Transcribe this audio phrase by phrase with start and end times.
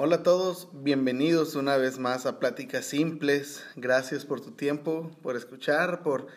[0.00, 3.64] Hola a todos, bienvenidos una vez más a Pláticas Simples.
[3.74, 6.28] Gracias por tu tiempo, por escuchar, por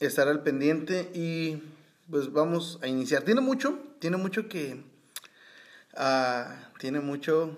[0.00, 1.62] estar al pendiente y
[2.10, 3.22] pues vamos a iniciar.
[3.22, 4.84] Tiene mucho, tiene mucho que...
[5.96, 7.56] Uh, tiene mucho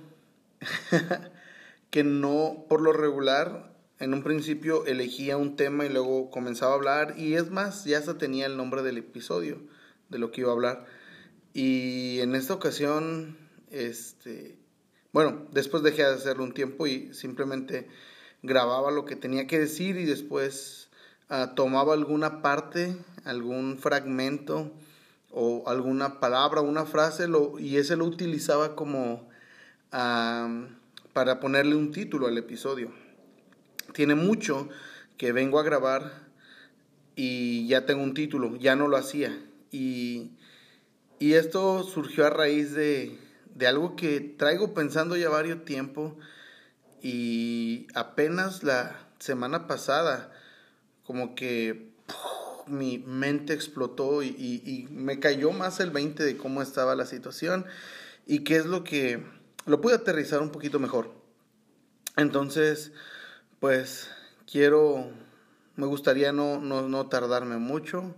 [1.91, 6.77] que no, por lo regular, en un principio elegía un tema y luego comenzaba a
[6.77, 9.61] hablar y es más, ya se tenía el nombre del episodio,
[10.09, 10.87] de lo que iba a hablar.
[11.53, 13.37] Y en esta ocasión,
[13.73, 14.62] este,
[15.13, 17.89] bueno, después dejé de hacerlo un tiempo y simplemente
[18.43, 20.89] grababa lo que tenía que decir y después
[21.31, 24.73] uh, tomaba alguna parte, algún fragmento
[25.31, 29.31] o alguna palabra, una frase lo, y ese lo utilizaba como
[29.91, 32.91] para ponerle un título al episodio.
[33.93, 34.71] Tiene mucho
[35.19, 36.13] que vengo a grabar
[37.15, 39.39] y ya tengo un título, ya no lo hacía.
[39.71, 40.31] Y,
[41.19, 43.19] y esto surgió a raíz de,
[43.55, 46.17] de algo que traigo pensando ya varios tiempo
[47.03, 50.33] y apenas la semana pasada
[51.05, 51.93] como que
[52.67, 57.67] mi mente explotó y, y, me cayó más el 20 de cómo estaba la situación
[58.27, 59.23] y qué es lo que
[59.67, 61.13] lo pude aterrizar un poquito mejor.
[62.17, 62.93] Entonces,
[63.59, 64.11] pues
[64.51, 65.11] quiero,
[65.77, 68.15] me gustaría no, no, no tardarme mucho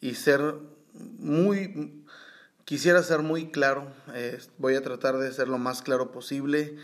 [0.00, 0.54] y ser
[0.92, 2.04] muy
[2.64, 6.76] Quisiera ser muy claro, eh, voy a tratar de ser lo más claro posible.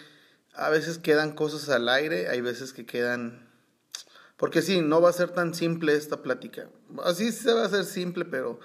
[0.55, 3.49] A veces quedan cosas al aire, hay veces que quedan...
[4.37, 6.69] Porque sí, no va a ser tan simple esta plática.
[7.03, 8.61] Así se va a hacer simple, pero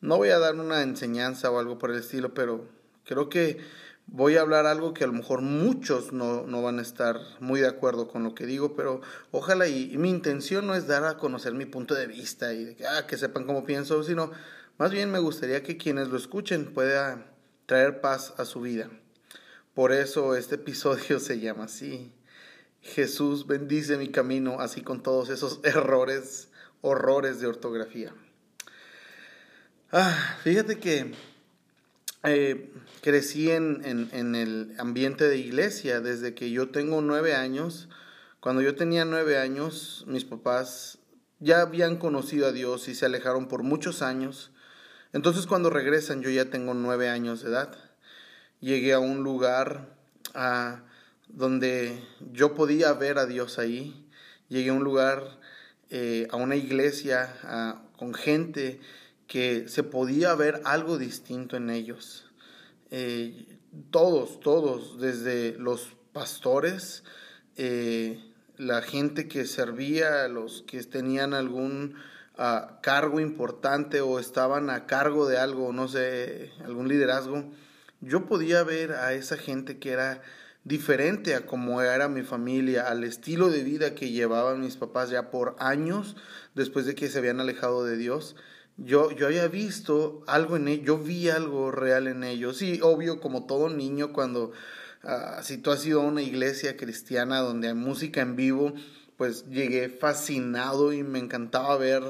[0.00, 2.68] no voy a dar una enseñanza o algo por el estilo, pero
[3.04, 3.58] creo que
[4.06, 7.60] voy a hablar algo que a lo mejor muchos no, no van a estar muy
[7.60, 11.18] de acuerdo con lo que digo, pero ojalá y, mi intención no es dar a
[11.18, 14.30] conocer mi punto de vista y ah, que sepan cómo pienso, sino
[14.78, 17.26] más bien me gustaría que quienes lo escuchen pueda
[17.66, 18.88] traer paz a su vida.
[19.74, 22.12] Por eso este episodio se llama así.
[22.80, 26.48] Jesús bendice mi camino, así con todos esos errores,
[26.80, 28.14] horrores de ortografía.
[29.90, 31.12] Ah, fíjate que
[32.24, 37.88] eh, crecí en, en, el ambiente de iglesia desde que yo tengo nueve años.
[38.40, 40.98] Cuando yo tenía nueve años, mis papás
[41.40, 44.50] ya habían conocido a Dios y se alejaron por muchos años.
[45.12, 47.76] Entonces cuando regresan, yo ya tengo nueve años de edad.
[48.60, 49.96] Llegué a un lugar
[50.34, 50.82] a,
[51.28, 52.02] donde
[52.32, 54.06] yo podía ver a Dios ahí.
[54.48, 55.38] Llegué a un lugar,
[55.90, 58.80] eh, a una iglesia, con gente
[59.26, 62.26] que se podía ver algo distinto en ellos.
[62.90, 63.58] Eh,
[63.90, 67.04] todos, todos, desde los pastores,
[67.56, 68.24] eh,
[68.56, 71.94] la gente que servía, los que tenían algún
[72.38, 77.44] a cargo importante o estaban a cargo de algo, no sé, algún liderazgo,
[78.00, 80.22] yo podía ver a esa gente que era
[80.62, 85.30] diferente a como era mi familia, al estilo de vida que llevaban mis papás ya
[85.30, 86.14] por años
[86.54, 88.36] después de que se habían alejado de Dios.
[88.76, 92.58] Yo, yo había visto algo en ellos, yo vi algo real en ellos.
[92.58, 94.52] Sí, obvio, como todo niño, cuando
[95.02, 98.74] uh, si tú has ido a una iglesia cristiana donde hay música en vivo,
[99.18, 102.02] pues llegué fascinado y me encantaba ver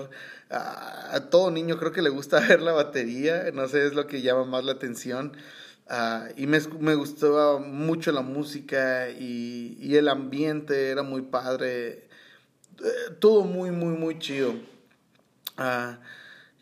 [0.51, 4.23] a, todo niño, creo que le gusta ver la batería, no sé, es lo que
[4.23, 5.33] llama más la atención.
[5.91, 12.07] Uh, y me, me, gustaba mucho la música y, y el ambiente era muy padre,
[12.85, 14.51] eh, todo muy, muy, muy chido.
[15.59, 15.97] Uh,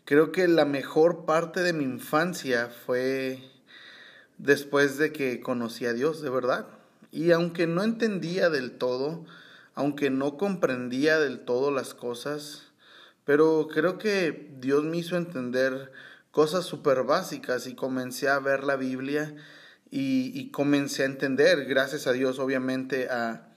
[0.05, 3.43] creo que la mejor parte de mi infancia fue
[4.37, 6.67] después de que conocí a Dios, de verdad.
[7.11, 9.25] Y aunque no entendía del todo,
[9.77, 12.63] aunque no comprendía del todo las cosas,
[13.25, 15.91] pero creo que Dios me hizo entender
[16.31, 19.35] cosas súper básicas y comencé a ver la Biblia
[19.91, 23.49] y, comencé a entender, gracias a Dios obviamente, a,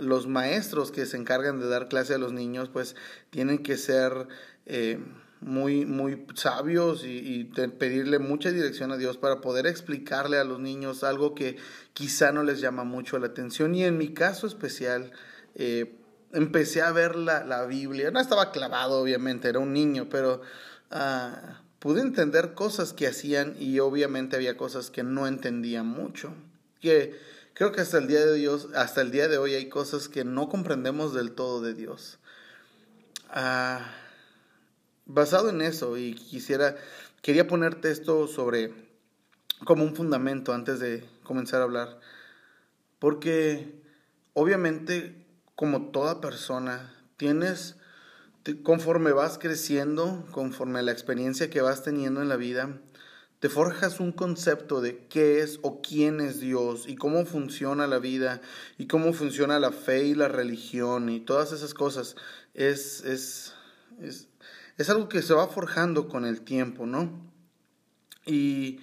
[0.00, 2.96] los maestros que se encargan de dar clase a los niños, pues
[3.30, 4.26] tienen que ser
[4.66, 4.98] eh,
[5.40, 7.44] muy, muy sabios y,
[7.78, 11.56] pedirle mucha dirección a Dios para poder explicarle a los niños algo que
[11.92, 13.74] quizá no les llama mucho la atención.
[13.74, 15.12] Y en mi caso especial,
[15.54, 15.96] eh,
[16.32, 18.10] empecé a ver la, la, Biblia.
[18.10, 20.42] No estaba clavado, obviamente, era un niño, pero
[20.90, 26.34] uh, pude entender cosas que hacían y obviamente había cosas que no entendía mucho.
[26.80, 27.18] Que
[27.54, 30.24] creo que hasta el día de Dios, hasta el día de hoy hay cosas que
[30.24, 32.18] no comprendemos del todo de Dios.
[33.30, 33.82] Uh,
[35.08, 36.76] basado en eso, y quisiera,
[37.22, 38.72] quería ponerte esto sobre
[39.64, 41.98] como un fundamento antes de comenzar a hablar.
[43.00, 43.82] Porque
[44.34, 45.26] obviamente
[45.58, 47.74] como toda persona, tienes,
[48.62, 52.80] conforme vas creciendo, conforme la experiencia que vas teniendo en la vida,
[53.40, 57.98] te forjas un concepto de qué es o quién es Dios y cómo funciona la
[57.98, 58.40] vida
[58.78, 62.14] y cómo funciona la fe y la religión y todas esas cosas.
[62.54, 63.52] Es, es,
[64.00, 64.27] es,
[64.78, 67.10] es algo que se va forjando con el tiempo, ¿no?
[68.24, 68.78] Y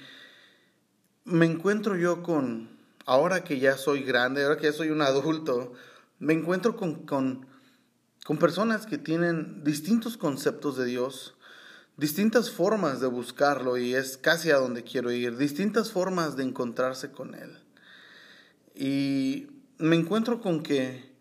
[1.24, 2.70] me encuentro yo con,
[3.06, 5.74] ahora que ya soy grande, ahora que ya soy un adulto,
[6.20, 7.48] me encuentro con, con,
[8.26, 11.36] con personas que tienen distintos conceptos de Dios,
[11.96, 17.12] distintas formas de buscarlo y es casi a donde quiero ir, distintas formas de encontrarse
[17.12, 17.58] con Él.
[18.76, 19.48] Y
[19.78, 21.15] me encuentro con que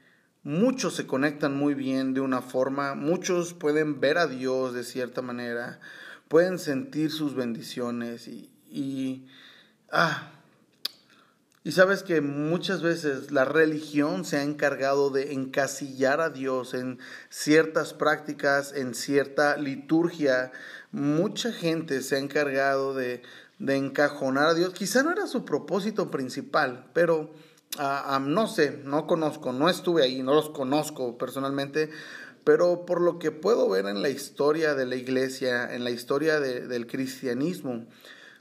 [0.44, 5.22] muchos se conectan muy bien de una forma, muchos pueden ver a Dios de cierta
[5.22, 5.80] manera,
[6.28, 9.26] pueden sentir sus bendiciones y,
[9.90, 10.30] ah,
[11.66, 16.98] y sabes que muchas veces la religión se ha encargado de encasillar a Dios en
[17.30, 20.52] ciertas prácticas, en cierta liturgia.
[20.92, 23.22] Mucha gente se ha encargado de,
[23.58, 24.74] encajonar a Dios.
[24.74, 27.32] Quizá no era su propósito principal, pero
[27.78, 31.90] no sé, no conozco, no estuve ahí, no los conozco personalmente,
[32.44, 36.40] pero por lo que puedo ver en la historia de la iglesia, en la historia
[36.40, 37.86] del cristianismo,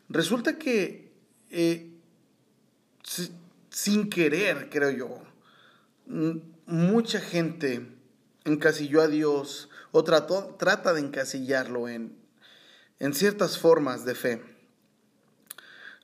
[0.10, 1.12] resulta que...
[1.50, 1.90] Eh,
[3.74, 5.22] sin querer, creo yo,
[6.66, 7.88] mucha gente
[8.46, 12.16] encasilló a Dios o trató, trata de encasillarlo en,
[13.00, 14.42] en ciertas formas de fe.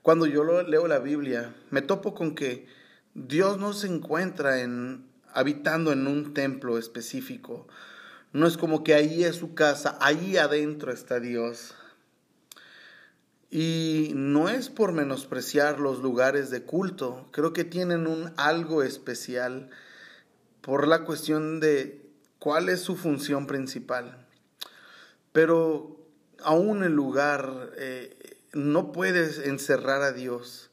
[0.01, 2.67] Cuando yo leo la Biblia, me topo con que
[3.13, 7.67] Dios no se encuentra en, habitando en un templo específico.
[8.31, 11.75] No es como que ahí es su casa, ahí adentro está Dios.
[13.51, 19.71] Y no es por menospreciar los lugares de culto, creo que tienen un algo especial
[20.62, 22.05] por la cuestión de
[22.38, 24.27] cuál es su función principal.
[25.31, 26.00] Pero
[26.44, 30.69] aún el lugar eh, no puedes encerrar a Dios.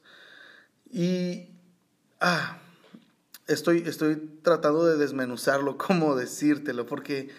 [0.91, 1.49] Y
[2.19, 2.57] ah,
[3.47, 7.29] estoy, estoy tratando de desmenuzarlo, cómo decírtelo, porque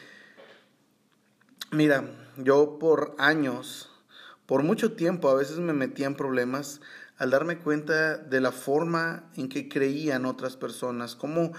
[1.71, 2.05] mira,
[2.37, 3.91] yo por años
[4.47, 6.81] por mucho tiempo a veces me metía en problemas
[7.19, 11.53] al darme cuenta de la forma en que creían otras personas, cómo,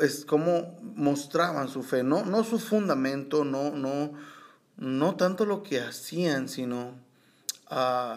[0.00, 4.14] es, cómo mostraban su fe, no, no su fundamento, no, no,
[4.78, 6.94] no tanto lo que hacían, sino,
[7.70, 8.16] uh,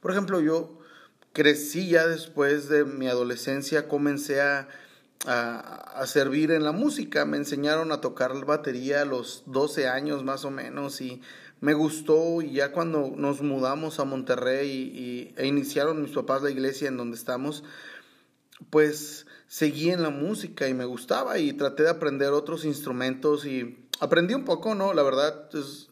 [0.00, 0.78] por ejemplo, yo
[1.36, 4.68] crecí ya después de mi adolescencia, comencé a,
[5.26, 10.24] a, servir en la música, me enseñaron a tocar la batería a los 12 años
[10.24, 11.20] más o menos y
[11.60, 16.50] me gustó y ya cuando nos mudamos a Monterrey y, e iniciaron mis papás la
[16.50, 17.64] iglesia en donde estamos,
[18.70, 23.86] pues seguí en la música y me gustaba y traté de aprender otros instrumentos y
[24.00, 24.94] aprendí un poco, ¿no?
[24.94, 25.90] La verdad, es,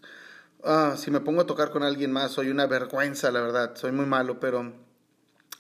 [0.64, 3.92] ah, si me pongo a tocar con alguien más, soy una vergüenza, la verdad, soy
[3.92, 4.83] muy malo, pero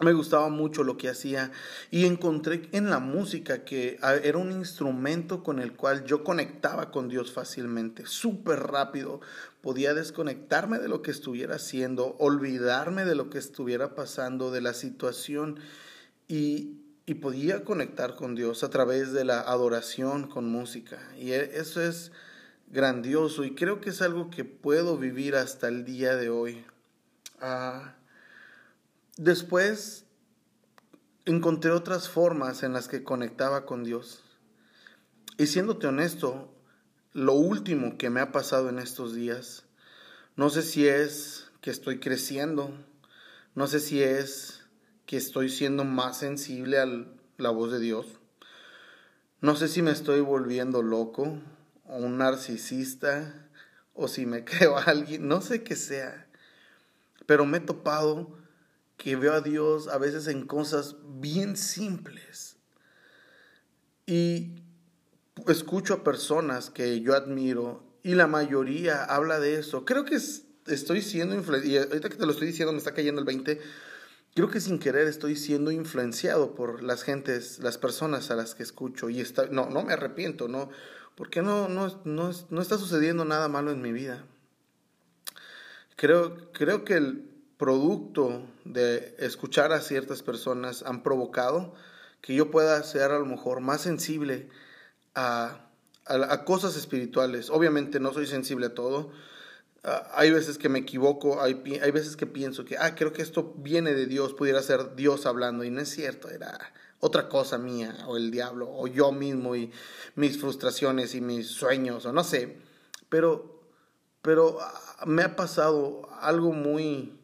[0.00, 1.52] me gustaba mucho lo que hacía
[1.90, 6.90] y encontré en la música que ah, era un instrumento con el cual yo conectaba
[6.90, 9.20] con Dios fácilmente, súper rápido.
[9.60, 14.74] Podía desconectarme de lo que estuviera haciendo, olvidarme de lo que estuviera pasando, de la
[14.74, 15.60] situación
[16.26, 20.98] y, y podía conectar con Dios a través de la adoración con música.
[21.16, 22.10] Y e, eso es
[22.72, 26.64] grandioso y creo que es algo que puedo vivir hasta el día de hoy.
[27.40, 27.94] Ah,
[29.16, 30.06] Después
[31.24, 34.24] encontré otras formas en las que conectaba con Dios.
[35.38, 36.52] Y siéndote honesto,
[37.12, 39.66] lo último que me ha pasado en estos días,
[40.34, 42.72] no sé si es que estoy creciendo,
[43.54, 44.64] no sé si es
[45.06, 46.86] que estoy siendo más sensible a
[47.36, 48.06] la voz de Dios,
[49.40, 51.38] no sé si me estoy volviendo loco
[51.86, 53.48] o un narcisista
[53.94, 56.26] o si me creo a alguien, no sé qué sea,
[57.26, 58.43] pero me he topado
[59.04, 62.56] que veo a Dios a veces en cosas bien simples.
[64.06, 64.62] Y
[65.46, 69.84] escucho a personas que yo admiro y la mayoría habla de eso.
[69.84, 73.20] Creo que estoy siendo influenciado, y ahorita que te lo estoy diciendo me está cayendo
[73.20, 73.60] el 20,
[74.34, 78.62] creo que sin querer estoy siendo influenciado por las gentes, las personas a las que
[78.62, 80.70] escucho y está, no, no me arrepiento, no,
[81.14, 84.24] porque no, no, no, no está sucediendo nada malo en mi vida.
[85.94, 91.74] Creo, creo que el, producto de escuchar a ciertas personas han provocado
[92.20, 94.48] que yo pueda ser a lo mejor más sensible
[95.14, 95.68] a,
[96.06, 97.50] a, cosas espirituales.
[97.50, 99.12] Obviamente no soy sensible a todo.
[99.84, 103.20] Ah, hay veces que me equivoco, hay, hay veces que pienso que, ah, creo que
[103.20, 106.58] esto viene de Dios, pudiera ser Dios hablando, y no es cierto, era
[107.00, 109.70] otra cosa mía, o el diablo, o yo mismo, y
[110.14, 112.56] mis frustraciones y mis sueños, o no sé.
[113.10, 113.60] Pero,
[114.22, 117.20] pero ah, me ha pasado algo muy,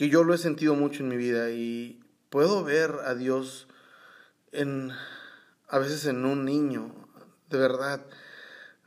[0.00, 3.68] que yo lo he sentido mucho en mi vida y puedo ver a Dios
[4.50, 4.92] en
[5.68, 6.94] a veces en un niño,
[7.50, 8.06] de verdad,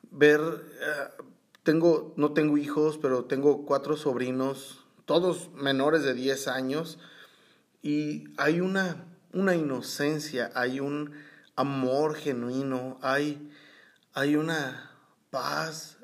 [0.10, 1.24] ver eh,
[1.62, 6.98] tengo no tengo hijos, pero tengo cuatro sobrinos, todos menores de 10 años
[7.84, 11.12] y hay una una inocencia, hay un
[11.55, 13.51] amor genuino, hay,
[14.15, 14.89] hay una
[15.29, 16.00] paz.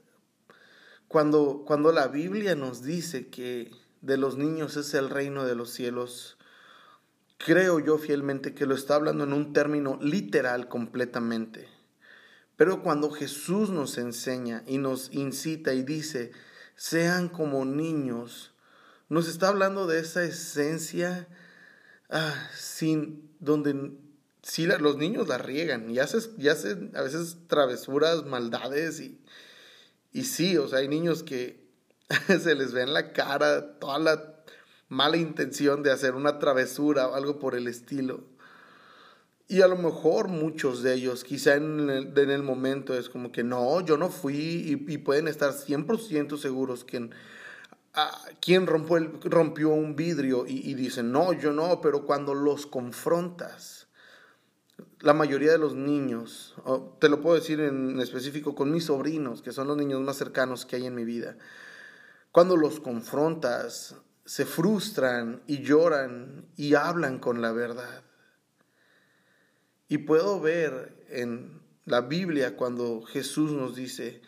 [1.08, 5.72] Cuando, cuando la Biblia nos dice que de los niños es el reino de los
[5.72, 6.38] cielos,
[7.38, 11.68] creo yo fielmente que lo está hablando en un término literal completamente.
[12.56, 16.32] Pero cuando Jesús nos enseña y nos incita y dice,
[16.76, 18.54] sean como niños,
[19.08, 21.28] nos está hablando de esa esencia
[22.10, 23.94] ah, sin donde
[24.44, 29.22] sí los niños la riegan y hacen, y a veces travesuras, maldades y,
[30.12, 31.59] y sí, o sea, hay niños que
[32.28, 34.36] se les ve en la cara toda la
[34.88, 38.24] mala intención de hacer una travesura o algo por el estilo.
[39.48, 43.32] Y a lo mejor muchos de ellos, quizá en el, en el momento es como
[43.32, 47.10] que no, yo no fui y, y pueden estar 100% seguros que
[48.40, 53.88] quién rompió, el, rompió un vidrio y, dicen, no, yo no, pero cuando los confrontas,
[55.02, 56.56] la mayoría de los niños,
[57.00, 60.66] te lo puedo decir en específico con mis sobrinos, que son los niños más cercanos
[60.66, 61.38] que hay en mi vida,
[62.32, 63.96] cuando los confrontas,
[64.30, 68.04] se frustran y lloran y hablan con la verdad.
[69.88, 74.22] Y puedo ver en la Biblia cuando Jesús nos dice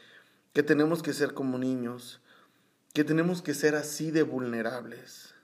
[0.54, 2.20] que tenemos que ser como niños,
[2.94, 5.36] que tenemos que ser así de vulnerables.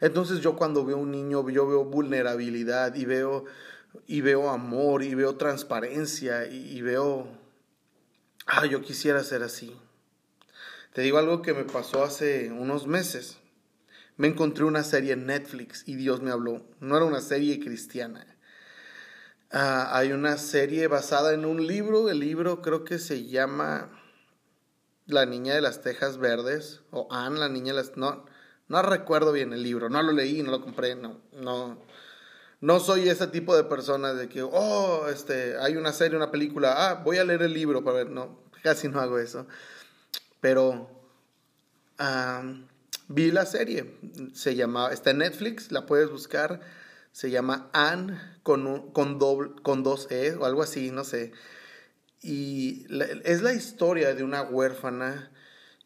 [0.00, 3.44] Entonces yo cuando veo un niño, yo veo vulnerabilidad y veo,
[4.08, 7.28] y veo amor y veo transparencia y, veo,
[8.46, 9.74] ah, yo quisiera ser así.
[10.94, 13.38] Te digo algo que me pasó hace unos meses.
[14.16, 16.64] Me encontré una serie en Netflix y Dios me habló.
[16.78, 18.24] No era una serie cristiana.
[19.50, 22.08] Ah, hay una serie basada en un libro.
[22.10, 23.90] El libro creo que se llama
[25.06, 27.96] la niña de las tejas verdes, o Anne, la niña de las...
[27.96, 28.24] No,
[28.68, 31.82] no recuerdo bien el libro, no lo leí, no lo compré, no, no,
[32.60, 36.88] no soy ese tipo de persona de que, oh, este, hay una serie, una película,
[36.88, 39.48] ah, voy a leer el libro para ver, no, casi no hago eso.
[40.44, 40.90] Pero
[43.08, 43.98] vi la serie,
[44.34, 46.60] se llama, está en Netflix, la puedes buscar,
[47.12, 51.32] se llama Anne con, con, doble, con dos E o algo así, no sé.
[52.20, 52.84] Y
[53.24, 55.30] es la historia de una huérfana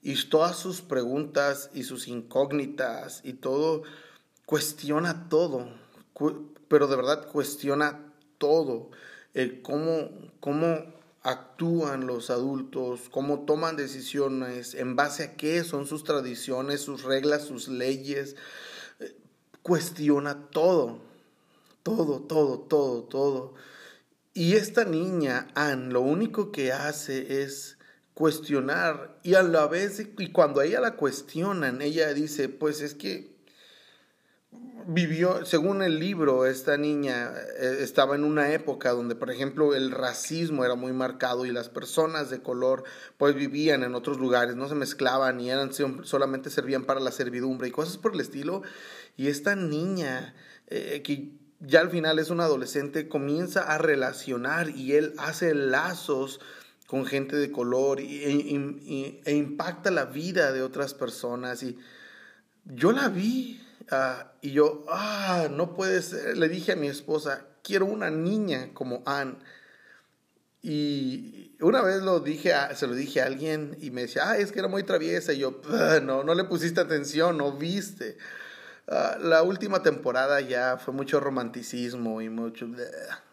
[0.02, 3.84] y todas sus preguntas y sus incógnitas y todo,
[4.44, 5.68] cuestiona todo,
[6.66, 8.90] pero de verdad cuestiona todo,
[9.62, 10.10] cómo,
[10.40, 17.02] cómo actúan los adultos, cómo toman decisiones, en base a qué son sus tradiciones, sus
[17.02, 18.36] reglas, sus leyes,
[19.62, 21.00] cuestiona todo,
[21.82, 23.54] todo, todo, todo, todo.
[24.32, 27.76] Y esta niña, Anne, lo único que hace es
[28.14, 32.94] cuestionar y a la vez, y cuando a ella la cuestionan, ella dice, pues es
[32.94, 33.37] que
[34.90, 37.30] vivió, según el libro, esta niña
[37.60, 41.68] eh, estaba en una época donde, por ejemplo, el racismo era muy marcado y las
[41.68, 42.84] personas de color
[43.18, 47.68] pues vivían en otros lugares, no se mezclaban y eran solamente servían para la servidumbre
[47.68, 48.62] y cosas por el estilo.
[49.18, 50.34] Y esta niña
[50.68, 56.40] eh, que ya al final es un adolescente, comienza a relacionar y él hace lazos
[56.86, 61.62] con gente de color y, e, e impacta la vida de otras personas.
[61.62, 61.76] Y
[62.64, 66.36] yo la vi ah, y yo, ah, no puede ser.
[66.36, 69.36] Le dije a mi esposa, quiero una niña como Anne.
[70.60, 74.52] Y una vez lo dije se lo dije a alguien y me decía, ah, es
[74.52, 75.32] que era muy traviesa.
[75.32, 75.60] Y yo,
[76.02, 78.18] no, no le pusiste atención, no viste.
[78.88, 82.66] Ah, la última temporada ya fue mucho romanticismo y mucho...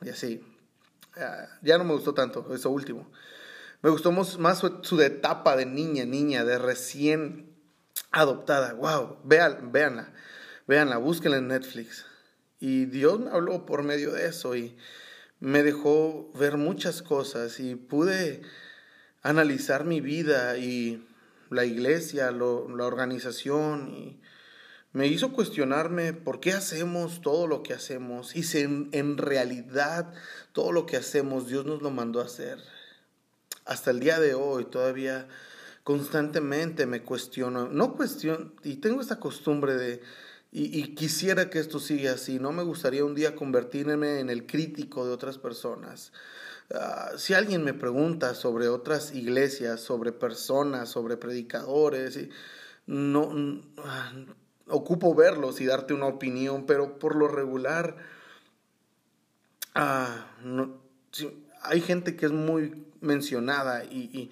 [0.02, 0.44] y así.
[1.18, 3.10] Ah, ya no me gustó tanto eso último.
[3.82, 7.56] Me gustó más su, etapa de niña, niña, de recién
[8.12, 8.74] adoptada.
[8.74, 9.20] ¡Wow!
[9.24, 10.12] Vean, véanla,
[10.68, 12.06] véanla, búsquenla en Netflix.
[12.60, 14.76] Y Dios me habló por medio de eso y
[15.40, 18.42] me dejó ver muchas cosas y pude
[19.22, 21.06] analizar mi vida y
[21.50, 22.46] la iglesia, la
[22.86, 24.20] organización y
[24.94, 30.14] me hizo cuestionarme por qué hacemos todo lo que hacemos y si en, realidad
[30.54, 32.60] todo lo que hacemos Dios nos lo mandó a hacer.
[33.66, 35.28] Hasta el día de hoy todavía
[35.84, 40.02] constantemente me cuestiono, no cuestiono, y tengo esta costumbre de,
[40.58, 45.06] y, quisiera que esto siga así, no me gustaría un día convertirme en el crítico
[45.06, 46.14] de otras personas.
[46.74, 52.18] Ah, si alguien me pregunta sobre otras iglesias, sobre personas, sobre predicadores,
[52.88, 53.62] no,
[54.70, 57.98] ocupo verlos y darte una opinión, pero por lo regular,
[59.74, 60.26] ah,
[61.64, 64.32] hay gente que es muy mencionada y,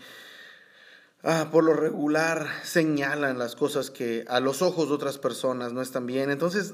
[1.24, 5.82] ah, por lo regular señalan las cosas que a los ojos de otras personas no
[5.82, 6.30] están bien.
[6.30, 6.74] Entonces,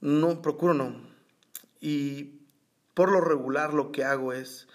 [0.00, 1.00] no, procuro no.
[1.80, 2.40] Y
[2.94, 4.68] por lo regular lo que hago es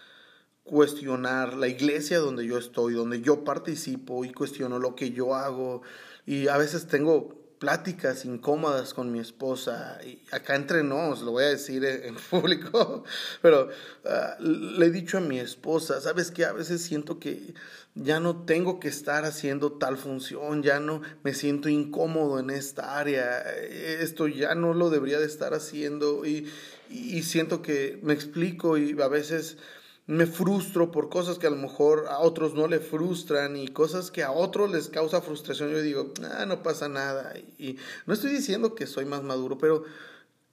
[0.63, 5.81] cuestionar la iglesia donde yo estoy, donde yo participo y cuestiono lo que yo hago.
[6.25, 9.98] Y a veces tengo pláticas incómodas con mi esposa.
[10.05, 13.05] Y acá entre nos, lo voy a decir en público,
[13.41, 13.69] pero
[14.05, 17.53] ah, le he dicho a mi esposa, sabes que a veces siento que
[17.95, 23.00] ya no tengo que estar haciendo tal función, ya no me siento incómodo en esta
[23.00, 26.50] área, esto ya no lo debería de estar haciendo y,
[26.89, 29.57] y siento que me explico y a veces
[30.05, 34.12] me frustro por cosas que a lo mejor a otros no le frustran y cosas
[34.12, 35.71] que a otros les causa frustración.
[35.71, 37.33] Yo digo, ah, no pasa nada.
[37.57, 39.85] Y no estoy diciendo que soy más maduro, pero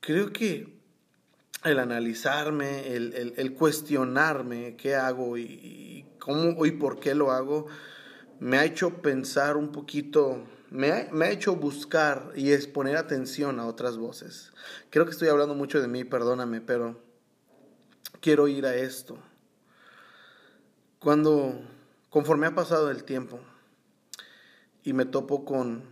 [0.00, 0.79] creo que
[1.64, 7.66] el analizarme, el, cuestionarme qué hago y, cómo y por qué lo hago,
[8.38, 13.66] me ha hecho pensar un poquito, me ha, hecho buscar y es poner atención a
[13.66, 14.52] otras voces.
[14.88, 16.98] Creo que estoy hablando mucho de mí, perdóname, pero
[18.20, 19.18] quiero ir a esto
[21.00, 21.58] cuando,
[22.10, 23.40] conforme ha pasado el tiempo
[24.84, 25.82] y me topo con,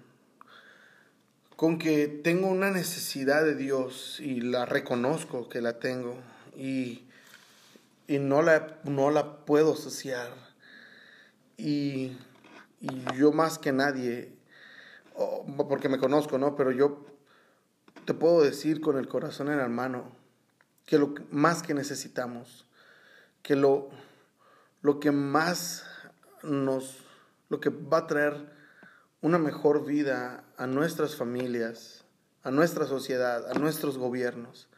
[1.59, 6.15] con que tengo una necesidad de Dios y la reconozco que la tengo
[6.57, 7.05] y,
[8.07, 10.31] y no, la, no la puedo saciar.
[11.57, 12.17] Y,
[12.81, 14.33] y yo más que nadie,
[15.69, 16.55] porque me conozco, ¿no?
[16.55, 17.05] Pero yo
[18.05, 20.13] te puedo decir con el corazón en la mano
[20.87, 22.67] que lo más que necesitamos,
[23.43, 23.91] que lo
[24.83, 25.85] lo que más
[26.43, 26.99] nos,
[27.49, 28.58] lo que va a traer
[29.21, 32.05] una mejor vida a nuestras familias,
[32.43, 34.69] a nuestra sociedad, a nuestros gobiernos.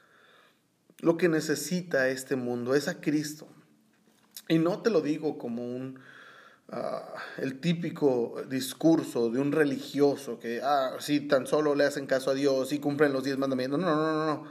[0.99, 3.49] Lo que necesita este mundo es a Cristo.
[4.49, 6.01] Y no te lo digo como un,
[6.71, 12.31] ah, el típico discurso de un religioso que, ah, si tan solo le hacen caso
[12.31, 13.79] a Dios y cumplen los diez mandamientos.
[13.79, 14.45] No, no, no, no.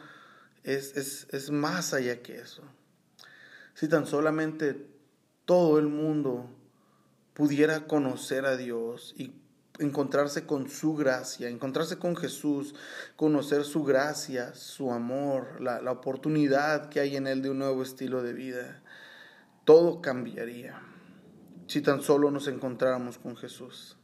[0.63, 2.63] Es, es, es más allá que eso.
[3.73, 4.88] Si tan solamente
[5.45, 6.49] todo el mundo
[7.34, 9.34] pudiera conocer a Dios y
[9.79, 12.75] encontrarse con su gracia, encontrarse con Jesús,
[13.15, 18.21] conocer su gracia, su amor, la, oportunidad que hay en Él de un nuevo estilo
[18.21, 18.81] de vida,
[19.65, 20.81] todo cambiaría
[21.67, 23.97] si tan solo nos encontráramos con Jesús.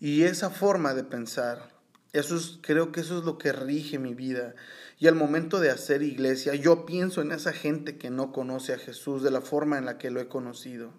[0.00, 1.70] Y esa forma de pensar,
[2.12, 4.54] eso creo que eso es lo que rige mi vida.
[4.98, 8.78] Y al momento de hacer iglesia, yo pienso en esa gente que no conoce a
[8.78, 10.92] Jesús de la forma en la que lo he conocido.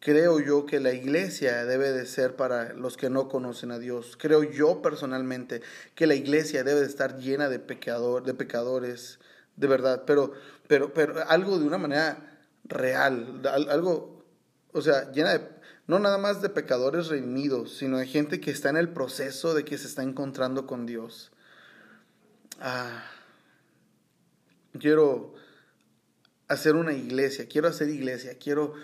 [0.00, 4.16] Creo yo que la iglesia debe de ser para los que no conocen a Dios.
[4.18, 5.62] Creo yo personalmente
[5.94, 9.18] que la iglesia debe de estar llena de, pecador, de pecadores,
[9.56, 10.32] de verdad, pero,
[10.68, 14.24] pero, pero algo de una manera real, algo,
[14.72, 15.48] o sea, llena de,
[15.86, 19.64] no nada más de pecadores redimidos, sino de gente que está en el proceso de
[19.64, 21.32] que se está encontrando con Dios.
[22.60, 23.04] Ah,
[24.78, 25.34] quiero
[26.48, 28.74] hacer una iglesia, quiero hacer iglesia, quiero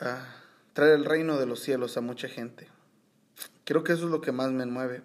[0.00, 0.43] ah,
[0.74, 2.68] traer el reino de los cielos a mucha gente.
[3.64, 5.02] Creo que eso es lo que más me mueve.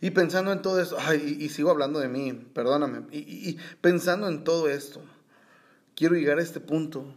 [0.00, 4.44] Y pensando en todo esto, ay, y, sigo hablando de mí, perdóname, y, pensando en
[4.44, 5.02] todo esto,
[5.94, 7.14] quiero llegar a este punto.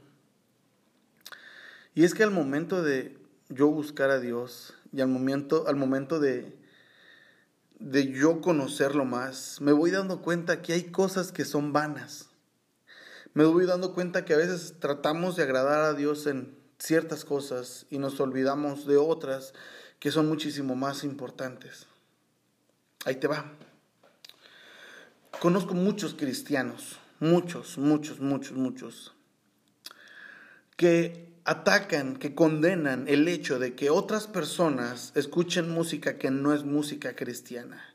[1.96, 3.18] Y es que al momento de
[3.50, 6.58] yo buscar a Dios y al momento, al momento de,
[7.80, 12.30] de yo conocerlo más, me voy dando cuenta que hay cosas que son vanas.
[13.34, 17.86] Me voy dando cuenta que a veces tratamos de agradar a Dios en ciertas cosas
[17.90, 19.54] y nos olvidamos de otras
[20.00, 21.86] que son muchísimo más importantes.
[23.06, 23.54] Ahí te va.
[25.40, 29.14] Conozco muchos cristianos, muchos, muchos, muchos, muchos,
[30.76, 36.64] que atacan, que condenan el hecho de que otras personas escuchen música que no es
[36.64, 37.93] música cristiana.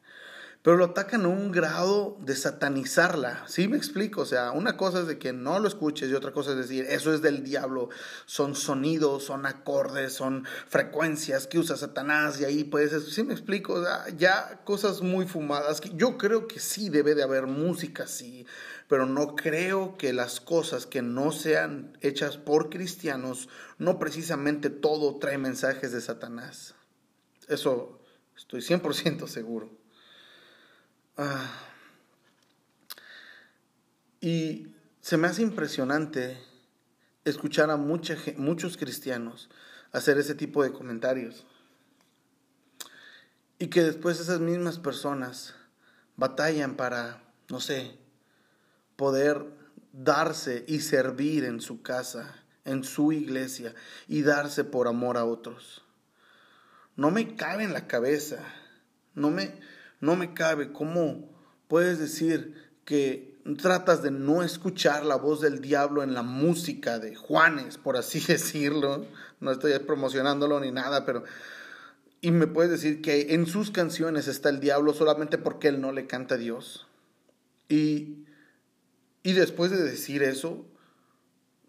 [0.68, 3.42] Pero lo atacan a un grado de satanizarla.
[3.46, 4.20] ¿Sí me explico?
[4.20, 6.84] O sea, una cosa es de que no lo escuches y otra cosa es decir,
[6.90, 7.88] eso es del diablo.
[8.26, 13.02] Son sonidos, son acordes, son frecuencias que usa Satanás y ahí puedes...
[13.14, 13.72] ¿Sí me explico?
[13.76, 15.80] O sea, ya cosas muy fumadas.
[15.94, 18.44] Yo creo que sí debe de haber música así
[18.88, 25.18] pero no creo que las cosas que no sean hechas por cristianos, no precisamente todo
[25.18, 26.74] trae mensajes de Satanás.
[27.48, 28.00] Eso
[28.36, 29.77] estoy 100% seguro.
[31.18, 31.50] Ah.
[34.20, 34.68] Y
[35.00, 36.38] se me hace impresionante
[37.24, 39.50] escuchar a muchos cristianos
[39.92, 41.44] hacer ese tipo de comentarios.
[43.58, 45.54] Y que después esas mismas personas
[46.16, 47.98] batallan para, no sé,
[48.96, 49.44] poder
[49.92, 53.74] darse y servir en su casa, en su iglesia
[54.06, 55.82] y darse por amor a otros.
[56.94, 58.38] No me cabe en la cabeza,
[59.14, 59.58] no me,
[60.00, 61.28] no me cabe cómo
[61.68, 67.14] puedes decir que tratas de no escuchar la voz del diablo en la música de
[67.14, 69.06] Juanes, por así decirlo.
[69.40, 71.24] No estoy promocionándolo ni nada, pero
[72.20, 75.92] y me puedes decir que en sus canciones está el diablo solamente porque él no
[75.92, 76.86] le canta a Dios.
[77.68, 78.24] Y,
[79.22, 80.66] y después de decir eso,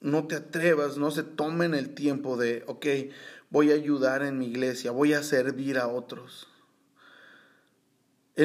[0.02, 2.86] no te atrevas, no se tomen el tiempo de, ok,
[3.50, 6.48] voy a ayudar en mi iglesia, voy a servir a otros.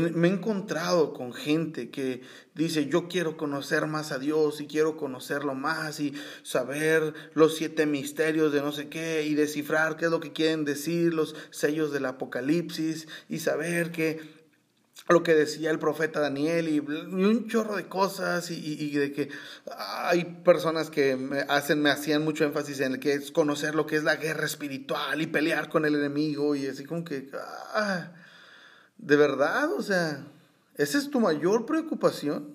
[0.00, 2.22] Me he encontrado con gente que
[2.54, 7.86] dice, yo quiero conocer más a Dios y quiero conocerlo más y saber los siete
[7.86, 11.92] misterios de no sé qué y descifrar qué es lo que quieren decir los sellos
[11.92, 14.20] del Apocalipsis y saber que
[15.08, 19.28] lo que decía el profeta Daniel y, un chorro de cosas y, de que
[19.76, 23.86] hay personas que me hacen me hacían mucho énfasis en el que es conocer lo
[23.86, 27.28] que es la guerra espiritual y pelear con el enemigo y así como que
[27.74, 28.12] ah,
[29.04, 29.70] ¿De verdad?
[29.72, 30.26] O sea,
[30.76, 32.54] ¿esa es tu mayor preocupación?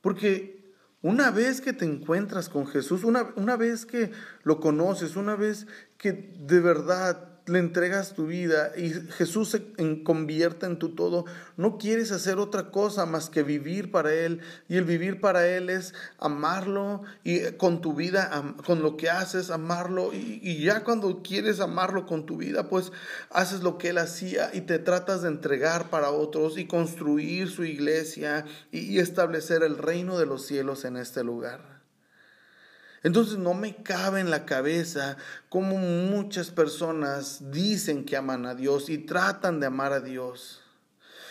[0.00, 0.64] Porque
[1.02, 4.12] una vez que te encuentras con Jesús, una, una vez que
[4.44, 5.66] lo conoces, una vez
[5.98, 11.26] que de verdad le entregas tu vida y Jesús se convierte en tu todo,
[11.56, 14.40] no quieres hacer otra cosa más que vivir para Él.
[14.68, 19.50] Y el vivir para Él es amarlo y con tu vida, con lo que haces,
[19.50, 20.12] amarlo.
[20.14, 22.92] Y, ya cuando quieres amarlo con tu vida, pues
[23.30, 27.64] haces lo que Él hacía y te tratas de entregar para otros y construir su
[27.64, 31.73] iglesia y establecer el reino de los cielos en este lugar.
[33.04, 35.18] Entonces no me cabe en la cabeza
[35.50, 40.62] cómo muchas personas dicen que aman a Dios y tratan de amar a Dios.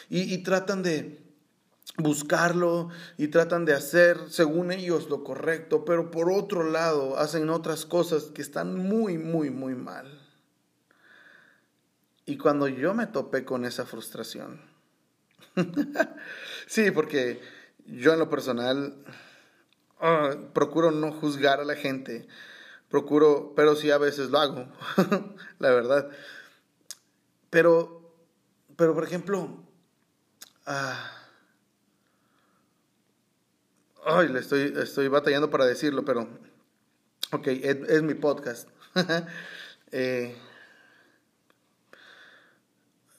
[0.07, 1.19] Y, tratan de
[1.97, 7.87] buscarlo y tratan de hacer según ellos lo correcto, pero por otro lado hacen otras
[7.87, 10.21] cosas que están muy, muy, muy mal.
[12.27, 14.61] Y cuando yo me topé con esa frustración,
[16.67, 17.41] sí, porque
[17.87, 18.95] yo en lo personal
[20.05, 22.27] Ah, procuro no juzgar a la gente,
[22.89, 24.67] procuro, pero sí a veces lo hago,
[25.59, 26.09] la verdad.
[27.49, 28.13] Pero,
[28.75, 29.63] pero por ejemplo,
[30.65, 31.09] ah,
[34.05, 36.27] ay, le estoy, estoy batallando para decirlo, pero,
[37.31, 38.67] ok, es, mi podcast.
[39.93, 40.35] eh,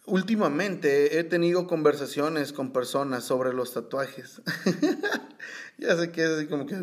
[0.07, 4.43] Últimamente he tenido conversaciones con personas sobre los tatuajes.
[5.79, 6.77] ya sé que es así como que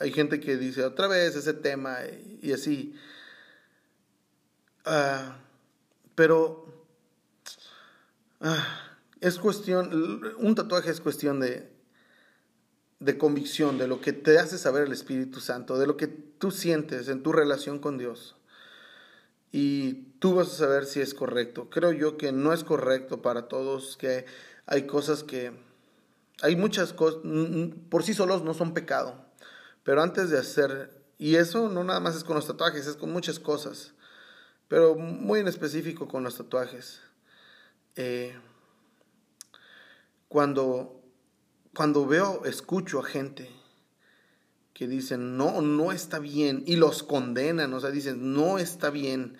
[0.00, 1.98] hay gente que dice otra vez ese tema
[2.42, 2.96] y, así.
[4.84, 5.36] Ah,
[6.16, 6.84] pero
[8.40, 11.70] ah, es cuestión, un tatuaje es cuestión de,
[12.98, 16.50] de convicción, de lo que te hace saber el Espíritu Santo, de lo que tú
[16.50, 18.34] sientes en tu relación con Dios
[19.52, 21.70] y tú vas a saber si es correcto.
[21.70, 24.26] Creo yo que no es correcto para todos, que
[24.66, 25.52] hay cosas que,
[26.42, 27.20] hay muchas cosas,
[27.88, 29.16] por sí solos no son pecado,
[29.82, 33.10] pero antes de hacer, y eso no nada más es con los tatuajes, es con
[33.10, 33.92] muchas cosas,
[34.68, 37.00] pero muy en específico con los tatuajes.
[37.96, 38.38] Eh,
[40.28, 41.00] cuando,
[41.74, 43.50] cuando veo, escucho a gente
[44.74, 49.38] que dicen, no, no está bien, y los condenan, o sea, dicen, no está bien,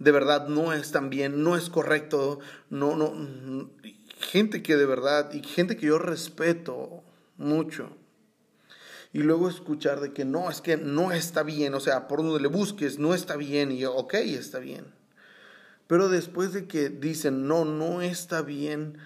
[0.00, 3.70] de verdad no tan bien, no es correcto, no, no,
[4.18, 7.04] gente que de verdad, y gente que yo respeto
[7.36, 7.96] mucho,
[9.12, 12.40] y luego escuchar de que no, es que no está bien, o sea, por donde
[12.40, 14.86] le busques, no está bien, y yo, ok, está bien.
[15.86, 18.98] Pero después de que dicen, no, no está bien,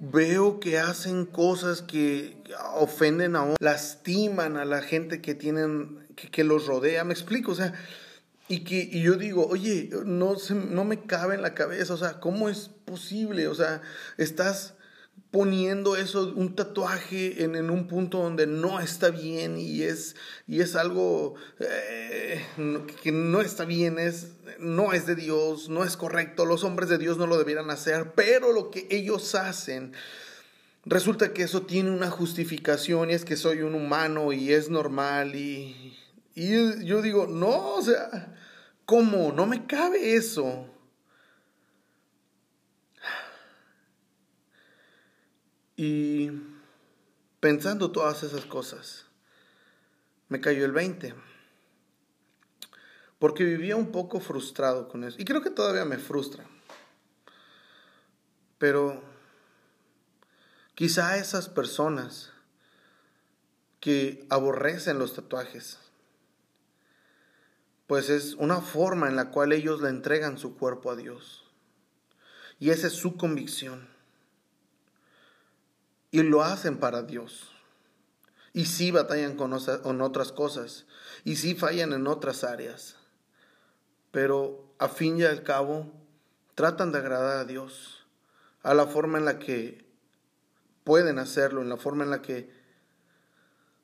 [0.00, 2.36] veo que hacen cosas que
[2.74, 7.72] ofenden a lastiman a la gente que tienen que, los rodea, me explico, o sea,
[8.48, 11.98] y que y yo digo, oye, no se, no me cabe en la cabeza, o
[11.98, 13.46] sea, ¿cómo es posible?
[13.48, 13.82] O sea,
[14.16, 14.74] estás
[15.30, 20.60] poniendo eso, un tatuaje en, en, un punto donde no está bien y es, y
[20.60, 22.42] es algo eh,
[23.02, 26.98] que no está bien, es, no es de Dios, no es correcto, los hombres de
[26.98, 29.92] Dios no lo debieran hacer, pero lo que ellos hacen,
[30.86, 35.36] resulta que eso tiene una justificación y es que soy un humano y es normal
[35.36, 35.94] y,
[36.38, 38.36] y yo digo, no, o sea,
[38.84, 39.32] ¿cómo?
[39.32, 40.68] No me cabe eso.
[45.74, 46.30] Y
[47.40, 49.06] pensando todas esas cosas,
[50.28, 51.12] me cayó el 20.
[53.18, 55.16] Porque vivía un poco frustrado con eso.
[55.20, 56.44] Y creo que todavía me frustra.
[58.58, 59.02] Pero
[60.76, 62.32] quizá esas personas
[63.80, 65.78] que aborrecen los tatuajes,
[67.88, 71.50] pues es una forma en la cual ellos le entregan su cuerpo a Dios.
[72.60, 73.88] Y esa es su convicción.
[76.10, 77.48] Y lo hacen para Dios.
[78.52, 79.54] Y sí batallan con,
[80.02, 80.84] otras cosas.
[81.24, 82.96] Y sí fallan en otras áreas.
[84.10, 85.90] Pero a fin y al cabo
[86.54, 88.06] tratan de agradar a Dios.
[88.62, 89.86] A la forma en la que
[90.84, 92.52] pueden hacerlo, en la forma en la que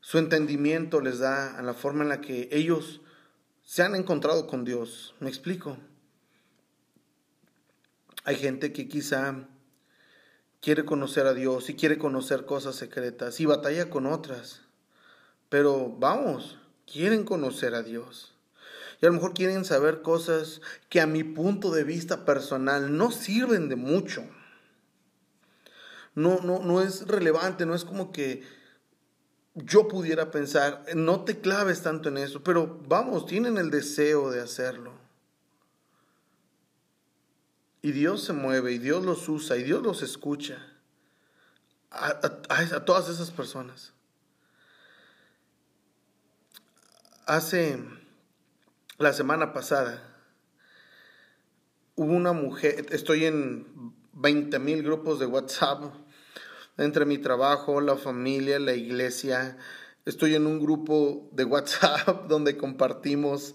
[0.01, 3.01] su entendimiento les da, en la forma en la que ellos
[3.65, 5.15] se han encontrado con Dios.
[5.21, 5.79] ¿Me explico?
[8.25, 9.49] Hay gente que quizá
[10.61, 14.63] quiere conocer a Dios y quiere conocer cosas secretas y batalla con otras.
[15.49, 16.59] Pero vamos,
[16.91, 18.35] quieren conocer a Dios.
[19.01, 23.11] Y a lo mejor quieren saber cosas que a mi punto de vista personal no
[23.11, 24.25] sirven de mucho.
[26.15, 28.43] No, no, no es relevante, no es como que
[29.55, 34.41] yo pudiera pensar, no te claves tanto en eso, pero vamos, tienen el deseo de
[34.41, 34.93] hacerlo.
[37.81, 40.59] Y Dios se mueve, y Dios los usa, y Dios los escucha.
[41.91, 42.19] A,
[42.85, 43.93] todas esas personas.
[47.27, 47.79] Hace
[48.99, 50.03] la semana pasada
[51.95, 55.95] hubo una mujer, estoy en 20 mil grupos de WhatsApp
[56.77, 59.57] entre mi trabajo, la familia, la iglesia.
[60.05, 63.55] Estoy en un grupo de WhatsApp donde compartimos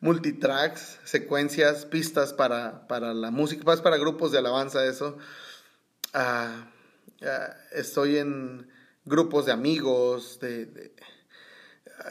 [0.00, 5.16] multitracks, secuencias, pistas para, para la música, para, para grupos de alabanza, eso.
[6.12, 6.70] Ah,
[7.22, 8.68] ah, estoy en
[9.04, 10.40] grupos de amigos,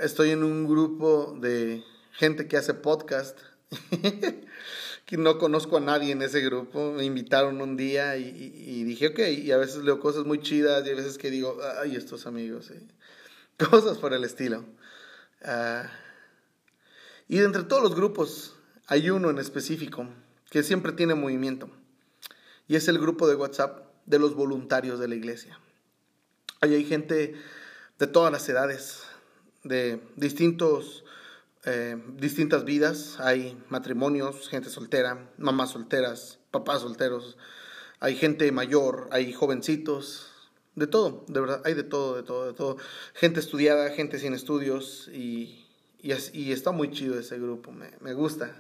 [0.02, 1.84] estoy en un grupo de
[2.14, 3.38] gente que hace podcast.
[5.18, 9.52] no conozco a nadie en ese grupo, me invitaron un día y, dije, ok, y
[9.52, 12.72] a veces leo cosas muy chidas y a veces que digo, ay, estos amigos,
[13.70, 14.66] cosas por el estilo.
[15.44, 15.90] Ah,
[17.28, 18.56] y de entre todos los grupos
[18.88, 20.08] hay uno en específico
[20.50, 21.70] que siempre tiene movimiento
[22.68, 25.60] y es el grupo de WhatsApp de los voluntarios de la iglesia.
[26.62, 27.36] Ahí hay gente
[28.00, 29.04] de todas las edades,
[29.64, 31.04] de distintos
[31.66, 37.38] eh, distintas vidas, hay matrimonios, gente soltera, mamás solteras, papás solteros,
[38.00, 40.32] hay gente mayor, hay jovencitos,
[40.76, 42.78] de todo, de verdad, hay de todo, de todo, de todo.
[43.14, 45.66] Gente estudiada, gente sin estudios y,
[46.02, 48.56] y, está muy chido ese grupo, me, me gusta.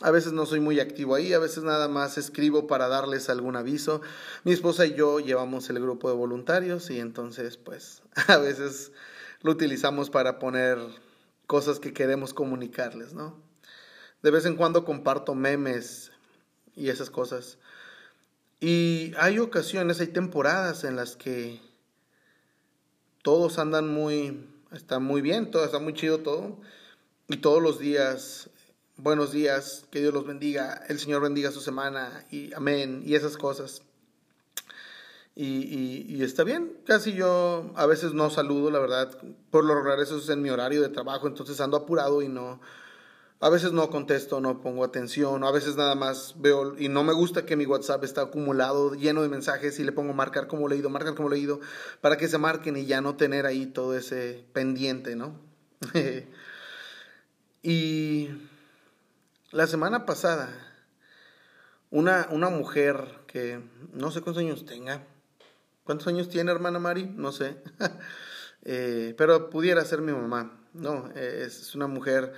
[0.00, 3.56] A veces no soy muy activo ahí, a veces nada más escribo para darles algún
[3.56, 4.00] aviso.
[4.44, 8.92] Mi esposa y yo llevamos el grupo de voluntarios y entonces pues a veces
[9.42, 10.78] lo utilizamos para poner
[11.48, 13.42] cosas que queremos comunicarles, ¿no?
[14.22, 16.12] De vez en cuando comparto memes
[16.76, 17.58] y esas cosas.
[18.60, 21.58] Y hay ocasiones, hay temporadas en las que
[23.22, 24.46] todos andan muy,
[25.00, 26.60] muy bien, todo está muy chido todo.
[27.28, 28.50] Y todos los días,
[28.98, 33.38] buenos días, que Dios los bendiga, el Señor bendiga su semana y amén y esas
[33.38, 33.82] cosas.
[35.40, 39.16] Y, está bien, casi yo a veces no saludo, la verdad,
[39.52, 42.60] por lo regular eso es en mi horario de trabajo, entonces ando apurado y no,
[43.38, 47.12] a veces no contesto, no pongo atención, a veces nada más veo, y no me
[47.12, 50.90] gusta que mi WhatsApp está acumulado, lleno de mensajes y le pongo marcar como leído,
[50.90, 51.60] marcar como leído,
[52.00, 55.38] para que se marquen y ya no tener ahí todo ese pendiente, ¿no?
[57.62, 58.28] y
[59.52, 60.48] la semana pasada,
[61.92, 63.60] una, una mujer que
[63.92, 65.06] no sé cuántos años tenga,
[65.88, 67.06] ¿Cuántos años tiene hermana Mari?
[67.16, 67.56] No sé.
[68.70, 70.60] Eh, pero pudiera ser mi mamá.
[70.74, 72.34] No, es una mujer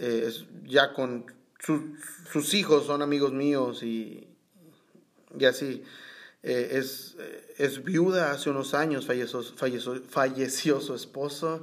[0.00, 0.32] eh,
[0.64, 1.26] ya con
[1.60, 4.26] sus hijos son amigos míos y,
[5.38, 5.84] y así.
[6.42, 7.16] Eh, es,
[7.58, 11.62] es, viuda hace unos años, falleció, su esposo.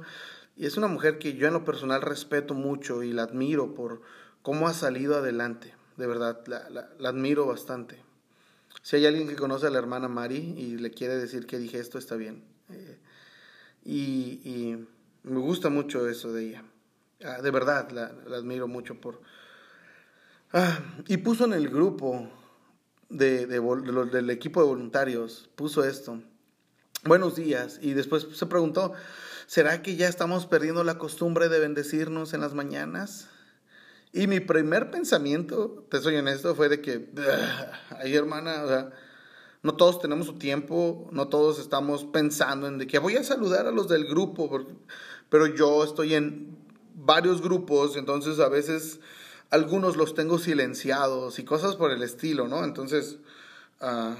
[0.56, 4.00] Y es una mujer que yo en lo personal respeto mucho y la admiro por
[4.40, 5.74] cómo ha salido adelante.
[5.98, 8.07] De verdad, la, la admiro bastante.
[8.88, 11.78] Si hay alguien que conoce a la hermana Mari y le quiere decir que dije
[11.78, 12.42] esto, está bien.
[12.70, 12.98] Eh,
[13.84, 14.78] y,
[15.24, 16.64] me gusta mucho eso de ella.
[17.22, 19.20] Ah, de verdad, la, admiro mucho por...
[20.54, 22.30] Ah, y puso en el grupo
[23.10, 26.22] de, del equipo de voluntarios, puso esto.
[27.04, 27.78] Buenos días.
[27.82, 28.94] Y después se preguntó,
[29.46, 33.28] ¿será que ya estamos perdiendo la costumbre de bendecirnos en las mañanas?
[34.12, 37.10] Y mi primer pensamiento, te soy honesto, fue de que,
[37.98, 38.90] ay hermana,
[39.62, 43.66] no todos tenemos su tiempo, no todos estamos pensando en de que voy a saludar
[43.66, 44.66] a los del grupo,
[45.28, 46.56] pero yo estoy en
[46.94, 49.00] varios grupos, entonces a veces
[49.50, 52.64] algunos los tengo silenciados y cosas por el estilo, ¿no?
[52.64, 53.18] Entonces,
[53.80, 54.14] uh,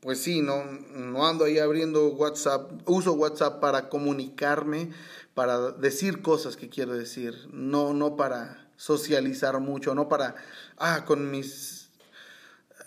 [0.00, 4.90] pues sí, no, no ando ahí abriendo WhatsApp, uso WhatsApp para comunicarme,
[5.34, 10.36] para decir cosas que quiero decir, no, no para socializar mucho, no para,
[10.78, 11.90] ah, con mis...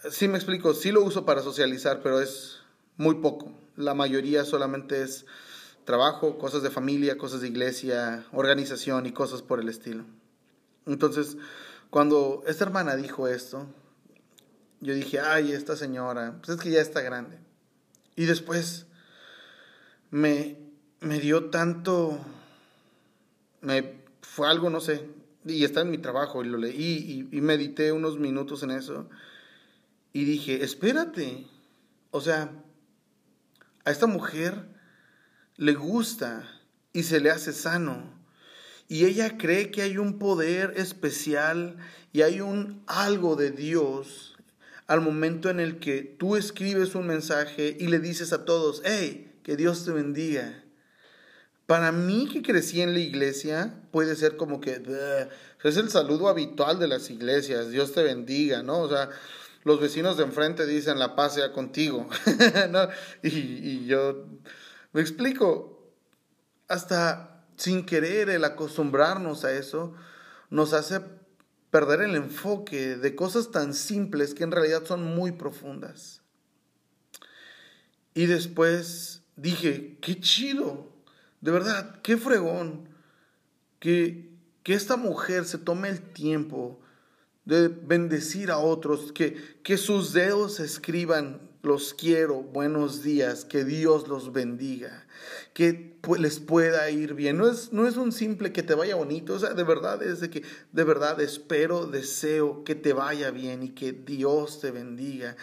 [0.09, 2.61] Sí me explico, sí lo uso para socializar, pero es
[2.97, 3.51] muy poco.
[3.75, 5.25] La mayoría solamente es
[5.85, 10.05] trabajo, cosas de familia, cosas de iglesia, organización y cosas por el estilo.
[10.87, 11.37] Entonces,
[11.91, 13.67] cuando esta hermana dijo esto,
[14.79, 17.37] yo dije, ay, esta señora, pues es que ya está grande.
[18.15, 18.87] Y después
[20.09, 20.57] me,
[21.01, 22.17] me dio tanto,
[23.59, 27.91] me, fue algo, no sé, y está en mi trabajo, y lo leí y, medité
[27.91, 29.09] unos minutos en eso,
[30.13, 31.45] y dije, espérate,
[32.11, 32.51] o sea,
[33.85, 34.65] a esta mujer
[35.57, 36.47] le gusta
[36.93, 38.19] y se le hace sano.
[38.87, 41.77] Y ella cree que hay un poder especial
[42.11, 44.35] y hay un algo de Dios
[44.87, 49.31] al momento en el que tú escribes un mensaje y le dices a todos, hey,
[49.43, 50.61] que Dios te bendiga.
[51.71, 54.83] Para mí que crecí en la iglesia, puede ser como que
[55.63, 58.79] es el saludo habitual de las iglesias, Dios te bendiga, ¿no?
[58.79, 59.09] O sea,
[59.63, 62.09] los vecinos de enfrente dicen la paz sea contigo.
[63.23, 64.25] Y, y yo
[64.91, 65.93] me explico,
[66.67, 69.93] hasta sin querer el acostumbrarnos a eso,
[70.49, 70.99] nos hace
[71.69, 76.21] perder el enfoque de cosas tan simples que en realidad son muy profundas.
[78.13, 80.90] Y después dije, qué chido,
[81.41, 82.87] de verdad, qué fregón,
[83.79, 84.31] que,
[84.63, 86.79] que esta mujer se tome el tiempo
[87.45, 94.07] de bendecir a otros, que, que sus dedos escriban los quiero, buenos días, que Dios
[94.07, 95.05] los bendiga,
[95.53, 97.37] que les pueda ir bien.
[97.37, 100.19] No es, no es un simple que te vaya bonito, o sea, de verdad es
[100.19, 105.35] de que, de verdad espero, deseo que te vaya bien y que Dios te bendiga.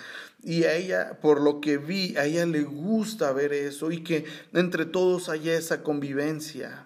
[0.43, 4.25] Y a ella, por lo que vi, a ella le gusta ver eso y que
[4.53, 6.85] entre todos haya esa convivencia.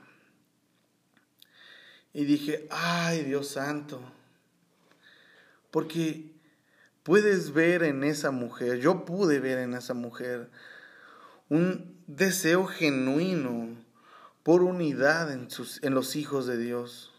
[2.13, 4.03] Y dije, ay Dios santo,
[5.71, 6.32] porque
[7.03, 10.51] puedes ver en esa mujer, yo pude ver en esa mujer
[11.49, 13.77] un deseo genuino
[14.43, 17.13] por unidad en, los hijos de Dios.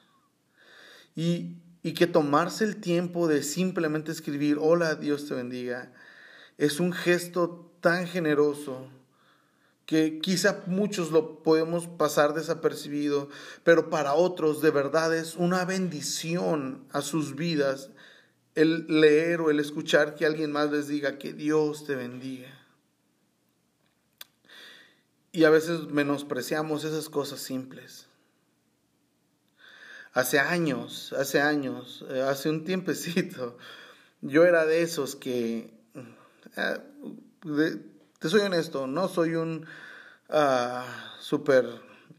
[1.16, 5.94] Y, y que tomarse el tiempo de simplemente escribir, hola, Dios te bendiga,
[6.58, 8.90] es un gesto tan generoso
[9.86, 13.30] que quizá muchos lo podemos pasar desapercibido,
[13.64, 17.92] pero para otros de verdad es una bendición a sus vidas
[18.56, 22.50] el leer o el escuchar que alguien más les diga que Dios te bendiga.
[25.32, 28.08] Y a veces menospreciamos esas cosas simples.
[30.14, 33.58] Hace años, hace años, eh, hace un tiempecito,
[34.22, 35.74] yo era de esos que,
[36.56, 36.80] eh,
[38.20, 39.66] te soy honesto, no soy un
[40.30, 40.84] uh,
[41.20, 41.68] súper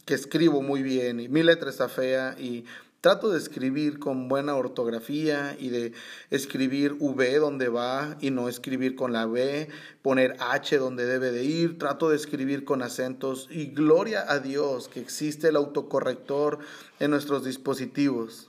[0.05, 2.65] que escribo muy bien y mi letra está fea y
[3.05, 5.93] Trato de escribir con buena ortografía y de
[6.31, 9.69] escribir V donde va y no escribir con la B,
[10.01, 11.79] poner H donde debe de ir.
[11.79, 16.61] Trato de escribir con acentos y gloria a Dios que existe el autocorrector
[16.99, 18.49] en nuestros dispositivos.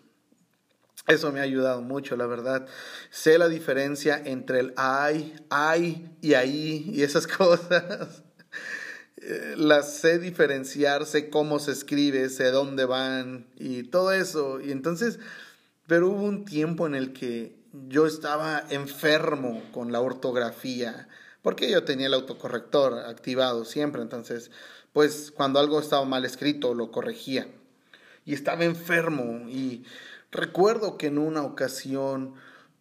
[1.06, 2.66] Eso me ha ayudado mucho, la verdad.
[3.10, 8.25] Sé la diferencia entre el ay, ay y ahí y esas cosas.
[9.58, 14.62] Las sé diferenciar, sé cómo se escribe, sé dónde van y todo eso.
[14.62, 15.20] Y entonces,
[15.88, 17.56] pero hubo un tiempo en el que
[17.88, 21.08] yo estaba enfermo con la ortografía,
[21.42, 24.52] porque yo tenía el autocorrector activado siempre, entonces,
[24.94, 27.48] pues cuando algo estaba mal escrito, lo corregía.
[28.26, 29.84] Y estaba enfermo y
[30.32, 32.36] recuerdo que en una ocasión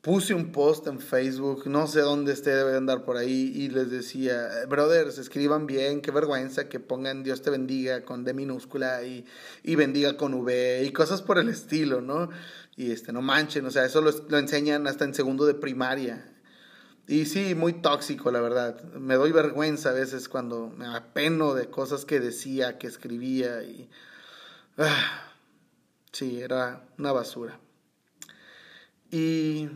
[0.04, 3.90] puse un post en Facebook, no sé dónde esté, debe andar por ahí, y les
[3.90, 9.24] decía, brothers, escriban bien, qué vergüenza que pongan Dios te bendiga con D minúscula y,
[9.62, 12.28] y bendiga con V y cosas por el estilo, ¿no?
[12.76, 16.30] Y este, no manchen, o sea, eso lo, enseñan hasta en segundo de primaria.
[17.08, 18.82] Y sí, muy tóxico, la verdad.
[18.92, 23.88] Me doy vergüenza a veces cuando me apeno de cosas que decía, que escribía y...
[24.76, 25.32] Ah,
[26.12, 27.58] sí, era una basura.
[29.10, 29.68] Y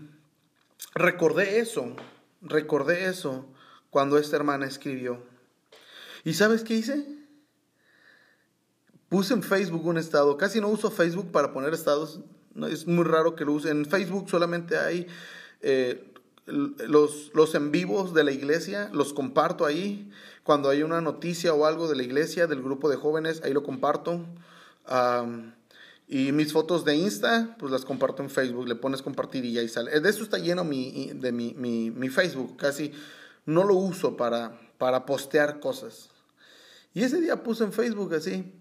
[0.94, 1.94] recordé eso,
[2.42, 3.46] recordé eso
[3.90, 5.22] cuando esta hermana escribió.
[6.24, 7.06] ¿Y sabes qué hice?
[9.08, 10.36] Puse en Facebook un estado.
[10.36, 12.20] Casi no uso Facebook para poner estados.
[12.70, 13.70] Es muy raro que lo use.
[13.70, 15.06] En Facebook solamente hay
[15.62, 16.12] eh,
[16.46, 18.90] los, los en vivos de la iglesia.
[18.92, 20.10] Los comparto ahí.
[20.42, 23.62] Cuando hay una noticia o algo de la iglesia, del grupo de jóvenes, ahí lo
[23.62, 24.26] comparto.
[26.10, 29.68] Y mis fotos de Insta, pues las comparto en Facebook, le pones compartir y ahí
[29.68, 30.00] sale.
[30.00, 32.92] De eso está lleno mi, de mi, mi, Facebook, casi
[33.44, 36.08] no lo uso para, para postear cosas.
[36.94, 38.54] Y ese día puse en Facebook así,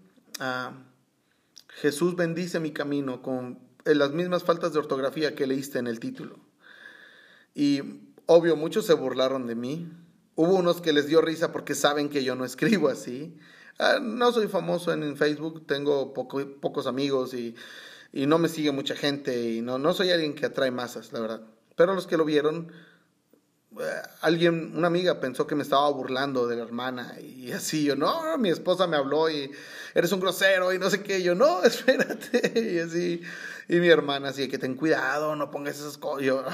[1.80, 6.36] Jesús bendice mi camino con las mismas faltas de ortografía que leíste en el título.
[7.54, 7.80] Y
[8.26, 9.90] obvio, muchos se burlaron de mí.
[10.34, 13.38] Hubo unos que les dio risa porque saben que yo no escribo así.
[13.78, 17.54] Ah, no soy famoso en, Facebook, tengo pocos amigos y,
[18.12, 21.42] no me sigue mucha gente y no, no soy alguien que atrae masas, la verdad.
[21.76, 22.72] Pero los que lo vieron,
[23.78, 27.94] eh, alguien, una amiga pensó que me estaba burlando de la hermana y así, yo,
[27.94, 29.50] no, mi esposa me habló y
[29.94, 33.22] eres un grosero y no sé qué, yo, no, espérate, y así,
[33.68, 36.44] y mi hermana así, que ten cuidado, no pongas esas cosas, yo,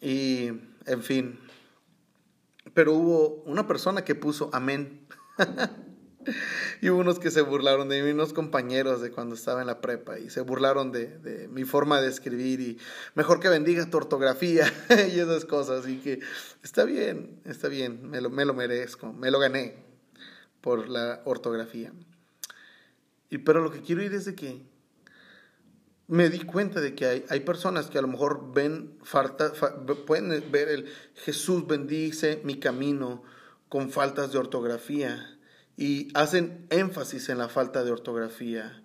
[0.00, 0.48] y
[0.86, 1.38] en fin,
[2.74, 5.06] pero hubo una persona que puso amén.
[6.80, 9.80] y hubo unos que se burlaron de mí, unos compañeros de cuando estaba en la
[9.80, 12.78] prepa, y se burlaron de, mi forma de escribir, y
[13.14, 14.72] mejor que bendiga tu ortografía
[15.14, 16.20] y esas cosas, y que
[16.62, 19.76] está bien, está bien, me lo, me lo merezco, me lo gané
[20.60, 21.92] por la ortografía.
[23.30, 24.62] Y pero lo que quiero ir es de que
[26.08, 29.52] me di cuenta de que hay, hay personas que a lo mejor ven, falta,
[30.06, 33.24] pueden ver el Jesús bendice mi camino
[33.68, 35.36] con faltas de ortografía
[35.76, 38.82] y hacen énfasis en la falta de ortografía.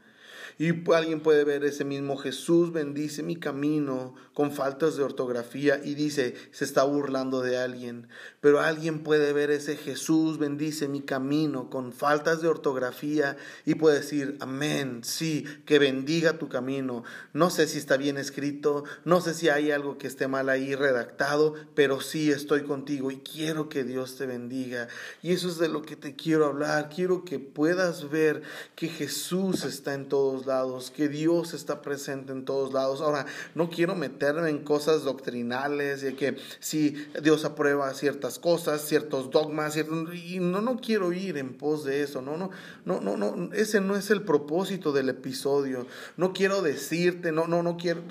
[0.62, 5.96] Y alguien puede ver ese mismo Jesús bendice mi camino con faltas de ortografía y
[5.96, 8.10] dice, se está burlando de alguien.
[8.42, 14.02] Pero alguien puede ver ese Jesús bendice mi camino con faltas de ortografía y puede
[14.02, 17.04] decir, amén, sí, que bendiga tu camino.
[17.34, 20.76] No sé si está bien escrito, no sé si hay algo que esté mal ahí
[20.76, 24.90] redactado, pero sí estoy contigo y quiero que Dios te bendiga.
[25.24, 26.90] Y eso es de lo que te quiero hablar.
[26.96, 28.44] Quiero que puedas ver
[28.76, 30.51] que Jesús está en todos lados
[30.96, 33.02] que Dios está presente en todos lados.
[33.02, 33.26] Ahora,
[33.56, 36.92] no quiero meterme en cosas doctrinales, de que si
[37.22, 42.22] Dios aprueba ciertas cosas, ciertos dogmas, y no, no quiero ir en pos de eso,
[42.22, 42.50] no, no,
[42.86, 45.88] no, no, no, ese no es el propósito del episodio.
[46.18, 48.02] No quiero decirte, no, no, no quiero,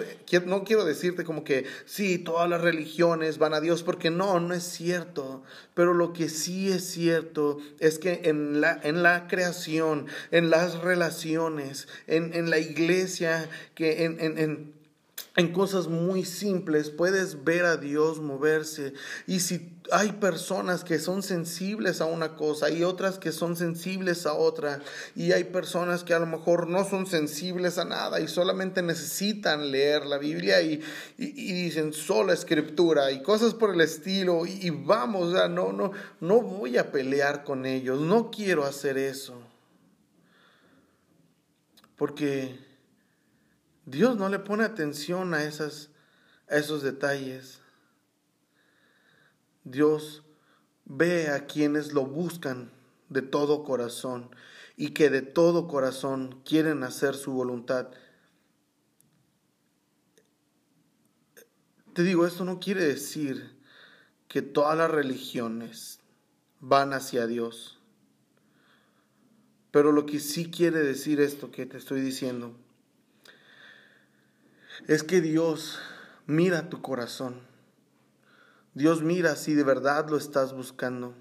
[0.46, 4.54] no quiero decirte como que sí, todas las religiones van a Dios, porque no, no
[4.54, 5.42] es cierto.
[5.74, 10.78] Pero lo que sí es cierto es que en la, en la creación, en las
[10.80, 14.74] relaciones, en, en, la iglesia, que en, en,
[15.36, 18.94] en cosas muy simples puedes ver a Dios moverse.
[19.26, 24.26] Y si hay personas que son sensibles a una cosa y otras que son sensibles
[24.26, 24.80] a otra,
[25.14, 29.70] y hay personas que a lo mejor no son sensibles a nada y solamente necesitan
[29.70, 30.82] leer la Biblia y,
[31.16, 36.40] y, dicen sola escritura y cosas por el estilo, y, y vamos, no, no, no
[36.40, 39.49] voy a pelear con ellos, no quiero hacer eso.
[42.00, 42.58] Porque
[43.84, 45.90] Dios no le pone atención a, esas,
[46.48, 47.60] a esos detalles.
[49.64, 50.22] Dios
[50.86, 52.72] ve a quienes lo buscan
[53.10, 54.34] de todo corazón
[54.78, 57.90] y que de todo corazón quieren hacer su voluntad.
[61.92, 63.60] Te digo, esto no quiere decir
[64.26, 66.00] que todas las religiones
[66.60, 67.79] van hacia Dios.
[69.70, 72.52] Pero lo que sí quiere decir esto que te estoy diciendo
[74.88, 75.78] es que Dios
[76.26, 77.40] mira tu corazón.
[78.74, 81.14] Dios mira si de verdad lo estás buscando.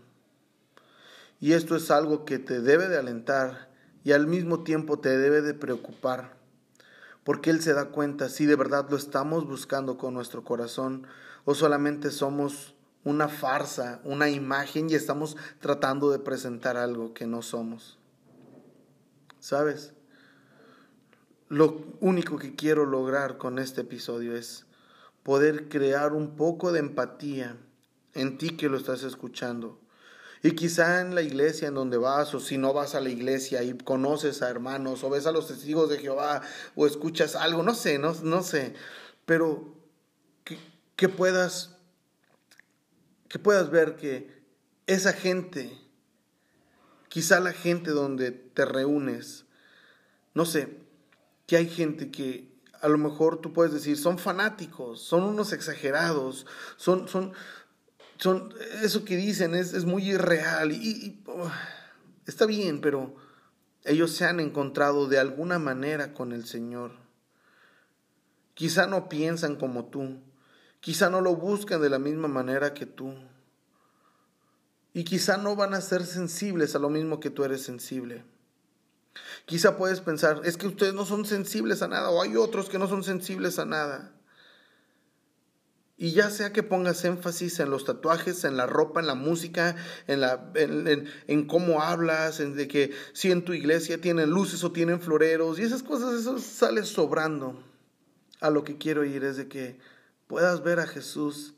[1.39, 3.69] Y esto es algo que te debe de alentar
[4.03, 6.37] y al mismo tiempo te debe de preocupar.
[7.23, 11.05] Porque Él se da cuenta si de verdad lo estamos buscando con nuestro corazón
[11.45, 12.73] o solamente somos
[13.03, 17.98] una farsa, una imagen y estamos tratando de presentar algo que no somos.
[19.39, 19.93] ¿Sabes?
[21.47, 24.65] Lo único que quiero lograr con este episodio es
[25.23, 27.57] poder crear un poco de empatía
[28.13, 29.79] en ti que lo estás escuchando.
[30.41, 33.63] Y quizá en la iglesia en donde vas, o si no vas a la iglesia
[33.63, 36.41] y conoces a hermanos, o ves a los testigos de Jehová,
[36.75, 38.73] o escuchas algo, no sé, no, no sé,
[39.25, 39.75] pero
[40.45, 40.57] que,
[40.95, 41.75] que puedas,
[43.27, 44.39] que puedas ver que
[44.87, 45.77] esa gente
[47.09, 49.45] Quizá la gente donde te reúnes,
[50.33, 50.81] no sé,
[51.47, 52.51] que hay gente que
[52.81, 56.45] a lo mejor tú puedes decir, son fanáticos, son unos exagerados,
[56.75, 57.31] son, son,
[58.17, 58.53] son,
[58.83, 61.23] eso que dicen es, es muy irreal y,
[62.25, 63.15] está bien, pero
[63.85, 66.91] ellos se han encontrado de alguna manera con el Señor.
[68.55, 70.19] Quizá no piensan como tú,
[70.81, 73.13] quizá no lo buscan de la misma manera que tú.
[74.91, 78.25] Y quizá no van a ser sensibles a lo mismo que tú eres sensible.
[79.45, 82.79] Quizá puedes pensar, es que ustedes no son sensibles a nada, o hay otros que
[82.79, 84.13] no son sensibles a nada.
[86.01, 89.75] Y ya sea que pongas énfasis en los tatuajes, en la ropa, en la música,
[90.07, 94.71] en, la, en, cómo hablas, en de que si en tu iglesia tienen luces o
[94.71, 97.61] tienen floreros, y esas cosas, eso sale sobrando.
[98.39, 99.77] A lo que quiero ir es de que
[100.27, 101.55] puedas ver a Jesús,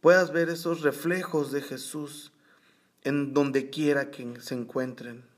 [0.00, 2.32] puedas ver esos reflejos de Jesús
[3.02, 5.31] en donde quiera que se encuentren.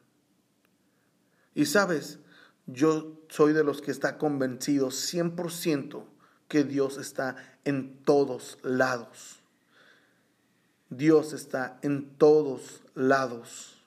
[1.55, 2.19] Y sabes,
[2.67, 6.05] yo soy de los que está convencido 100%
[6.49, 9.41] que Dios está en todos lados.
[10.91, 13.83] Dios está en todos lados.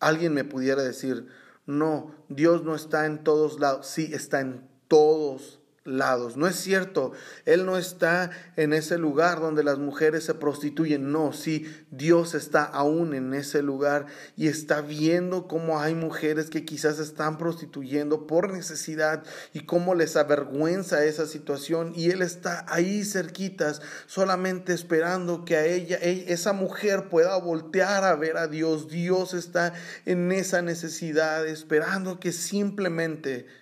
[0.00, 1.28] Alguien me pudiera decir,
[1.66, 3.86] no, Dios no está en todos lados.
[3.86, 6.36] Sí, está en todos lados.
[6.36, 7.12] No es cierto,
[7.44, 11.10] Él no está en ese lugar donde las mujeres se prostituyen.
[11.10, 14.06] No, sí, Dios está aún en ese lugar
[14.36, 20.16] y está viendo cómo hay mujeres que quizás están prostituyendo por necesidad y cómo les
[20.16, 21.92] avergüenza esa situación.
[21.96, 28.14] Y Él está ahí cerquitas, solamente esperando que a ella, esa mujer pueda voltear a
[28.14, 28.88] ver a Dios.
[28.88, 29.72] Dios está
[30.06, 33.61] en esa necesidad, esperando que simplemente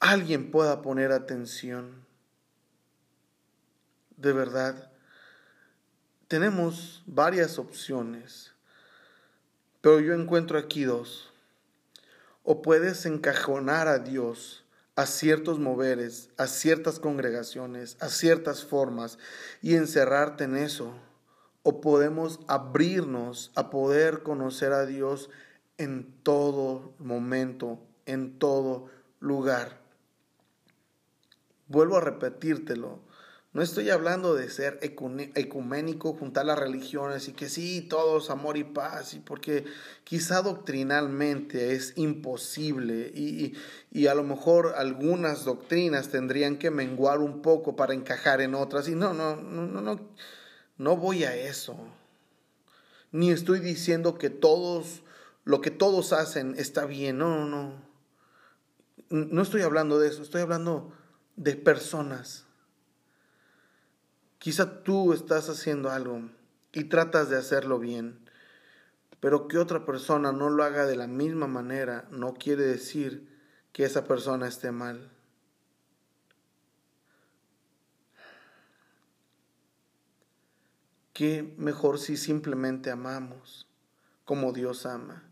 [0.00, 2.04] alguien pueda poner atención.
[4.16, 4.90] De verdad,
[6.28, 8.52] tenemos varias opciones,
[9.80, 11.32] pero yo encuentro aquí dos.
[12.42, 14.64] O puedes encajonar a Dios
[14.96, 19.18] a ciertos moveres, a ciertas congregaciones, a ciertas formas
[19.60, 20.94] y encerrarte en eso.
[21.62, 25.30] O podemos abrirnos a poder conocer a Dios
[25.78, 29.83] en todo momento, en todo lugar.
[31.74, 33.00] Vuelvo a repetírtelo.
[33.52, 38.62] No estoy hablando de ser ecuménico, juntar las religiones y que sí, todos amor y
[38.62, 39.64] paz, y porque
[40.04, 43.54] quizá doctrinalmente es imposible y,
[43.90, 48.86] y, a lo mejor algunas doctrinas tendrían que menguar un poco para encajar en otras.
[48.86, 50.00] Y no, no, no, no, no,
[50.78, 51.76] no voy a eso.
[53.10, 55.02] Ni estoy diciendo que todos,
[55.42, 57.18] lo que todos hacen está bien.
[57.18, 57.82] No, no, no.
[59.10, 60.92] No estoy hablando de eso, estoy hablando
[61.36, 62.44] de personas.
[64.38, 66.30] Quizá tú estás haciendo algo
[66.72, 68.18] y tratas de hacerlo bien,
[69.20, 73.28] pero que otra persona no lo haga de la misma manera no quiere decir
[73.72, 75.10] que esa persona esté mal.
[81.14, 83.68] ¿Qué mejor si simplemente amamos
[84.24, 85.22] como Dios ama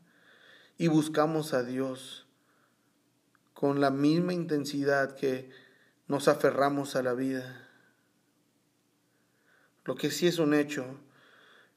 [0.79, 2.27] y buscamos a Dios
[3.53, 5.51] con la misma intensidad que
[6.13, 7.67] nos aferramos a la vida.
[9.87, 10.85] Lo que sí es un hecho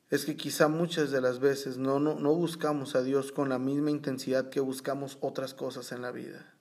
[0.10, 3.60] es que quizá muchas de las veces no, no, no buscamos a Dios con la
[3.60, 6.54] misma intensidad que buscamos otras cosas en la vida.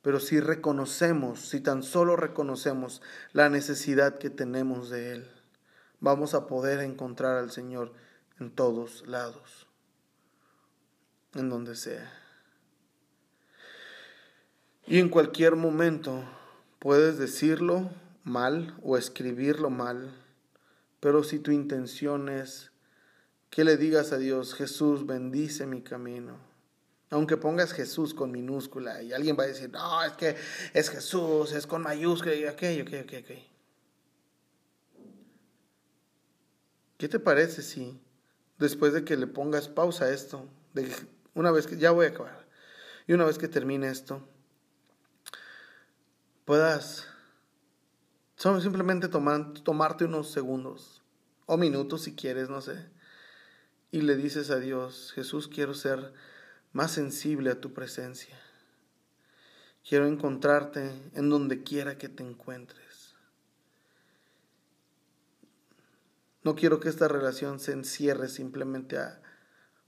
[0.00, 3.02] Pero si reconocemos, si tan solo reconocemos
[3.32, 5.30] la necesidad que tenemos de Él,
[5.98, 7.92] vamos a poder encontrar al Señor
[8.38, 9.66] en todos lados,
[11.34, 12.12] en donde sea.
[14.86, 16.22] Y en cualquier momento
[16.84, 17.90] Puedes decirlo
[18.24, 20.14] mal o escribirlo mal,
[21.00, 22.72] pero si tu intención es
[23.48, 26.36] que le digas a Dios, Jesús, bendice mi camino.
[27.08, 30.36] Aunque pongas Jesús con minúscula y alguien va a decir, no, es que
[30.74, 33.38] es Jesús, es con mayúscula aquello, ok, ok, ok.
[36.98, 37.98] ¿Qué te parece si
[38.58, 40.86] después de que le pongas pausa a esto, de
[41.32, 42.46] una vez que ya voy a acabar,
[43.06, 44.28] y una vez que termine esto,
[46.44, 47.06] puedas
[48.36, 51.02] simplemente tomar, tomarte unos segundos
[51.46, 52.88] o minutos si quieres, no sé,
[53.90, 56.12] y le dices a Dios, Jesús, quiero ser
[56.72, 58.36] más sensible a tu presencia.
[59.88, 63.14] Quiero encontrarte en donde quiera que te encuentres.
[66.42, 69.22] No quiero que esta relación se encierre simplemente a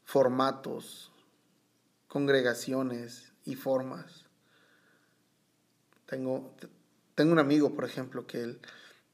[0.04, 1.12] formatos,
[2.06, 4.25] congregaciones y formas.
[6.06, 6.54] Tengo,
[7.14, 8.60] tengo un amigo, por ejemplo, que él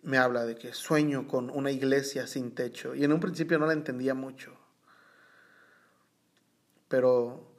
[0.03, 2.95] me habla de que sueño con una iglesia sin techo.
[2.95, 4.57] Y en un principio no la entendía mucho.
[6.89, 7.53] Pero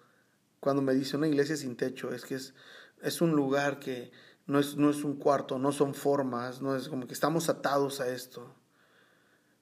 [0.60, 2.54] cuando me dice una iglesia sin techo, es que es,
[3.02, 4.12] es un lugar que
[4.46, 8.02] no es, no es un cuarto, no son formas, no es como que estamos atados
[8.02, 8.54] a esto.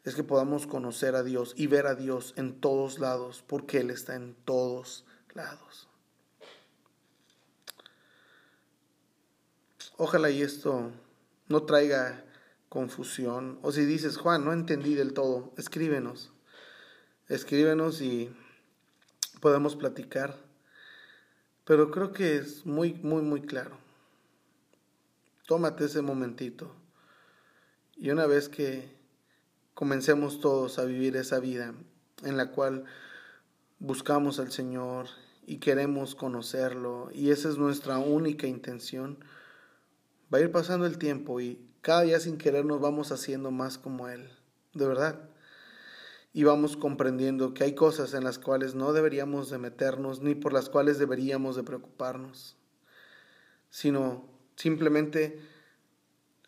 [0.03, 3.91] Es que podamos conocer a Dios y ver a Dios en todos lados, porque Él
[3.91, 5.90] está en todos lados.
[10.03, 10.89] Ojalá y esto
[11.47, 12.25] no traiga
[12.69, 13.59] confusión.
[13.61, 16.31] O si dices, Juan, no entendí del todo, escríbenos.
[17.27, 18.35] Escríbenos y
[19.41, 20.35] podemos platicar.
[21.65, 23.77] Pero creo que es muy, muy, muy claro.
[25.45, 26.73] Tómate ese momentito
[27.95, 28.89] Y una vez que
[29.75, 31.75] comencemos todos a vivir esa vida
[32.23, 32.85] en la cual
[33.77, 35.09] buscamos al Señor
[35.45, 39.23] y queremos conocerlo, y esa es nuestra única intención,
[40.33, 43.77] va a ir pasando el tiempo y cada día sin querer nos vamos haciendo más
[43.77, 44.29] como Él,
[44.73, 45.29] de verdad.
[46.33, 50.53] Y vamos comprendiendo que hay cosas en las cuales no deberíamos de meternos ni por
[50.53, 52.55] las cuales deberíamos de preocuparnos,
[53.69, 55.41] sino simplemente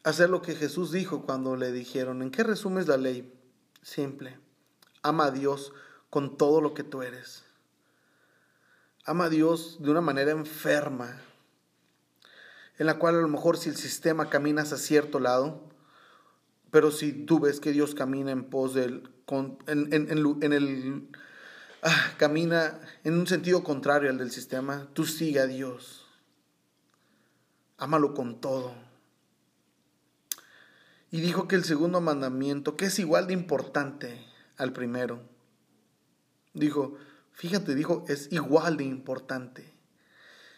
[0.03, 3.33] hacer lo que Jesús dijo cuando le dijeron, ¿en qué resumes la ley?
[3.81, 4.37] Simple,
[5.01, 5.73] ama a Dios
[6.09, 7.43] con todo lo que tú eres.
[9.05, 11.19] Ama a Dios de una manera enferma,
[12.77, 15.69] en la cual a lo mejor si el sistema camina hacia cierto lado,
[16.71, 19.09] pero si tú ves que Dios camina en pos del,
[19.67, 21.07] en, en, el,
[21.83, 26.07] ah, camina en un sentido contrario al del sistema, tú sigue a Dios.
[27.77, 28.73] Ámalo con todo.
[31.11, 34.25] Y dijo que el segundo mandamiento, que es igual de importante
[34.57, 35.21] al primero,
[36.53, 36.97] dijo,
[37.33, 39.72] fíjate, dijo, es igual de importante.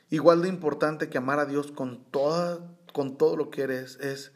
[0.10, 4.32] Igual de importante que amar a Dios con, toda, con todo lo que eres es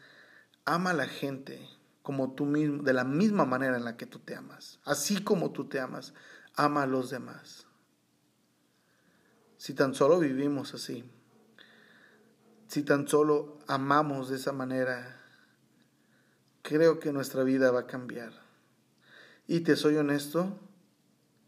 [0.65, 1.67] ama a la gente
[2.01, 4.79] como tú mismo, de la misma manera en la que tú te amas.
[4.83, 6.13] Así como tú te amas,
[6.55, 7.67] ama a los demás.
[9.57, 11.03] Si tan solo vivimos así,
[12.67, 15.21] si tan solo amamos de esa manera,
[16.61, 18.31] creo que nuestra vida va a cambiar.
[19.47, 20.57] Y te soy honesto,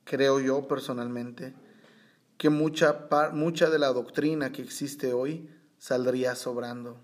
[0.03, 1.55] creo yo personalmente,
[2.41, 6.99] que mucha, mucha de la doctrina que existe hoy saldría sobrando.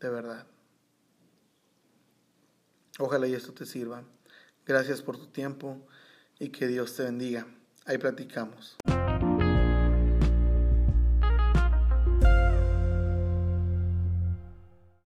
[0.00, 0.46] De verdad.
[2.98, 4.02] Ojalá y esto te sirva.
[4.64, 5.86] Gracias por tu tiempo
[6.38, 7.46] y que Dios te bendiga.
[7.84, 8.78] Ahí platicamos.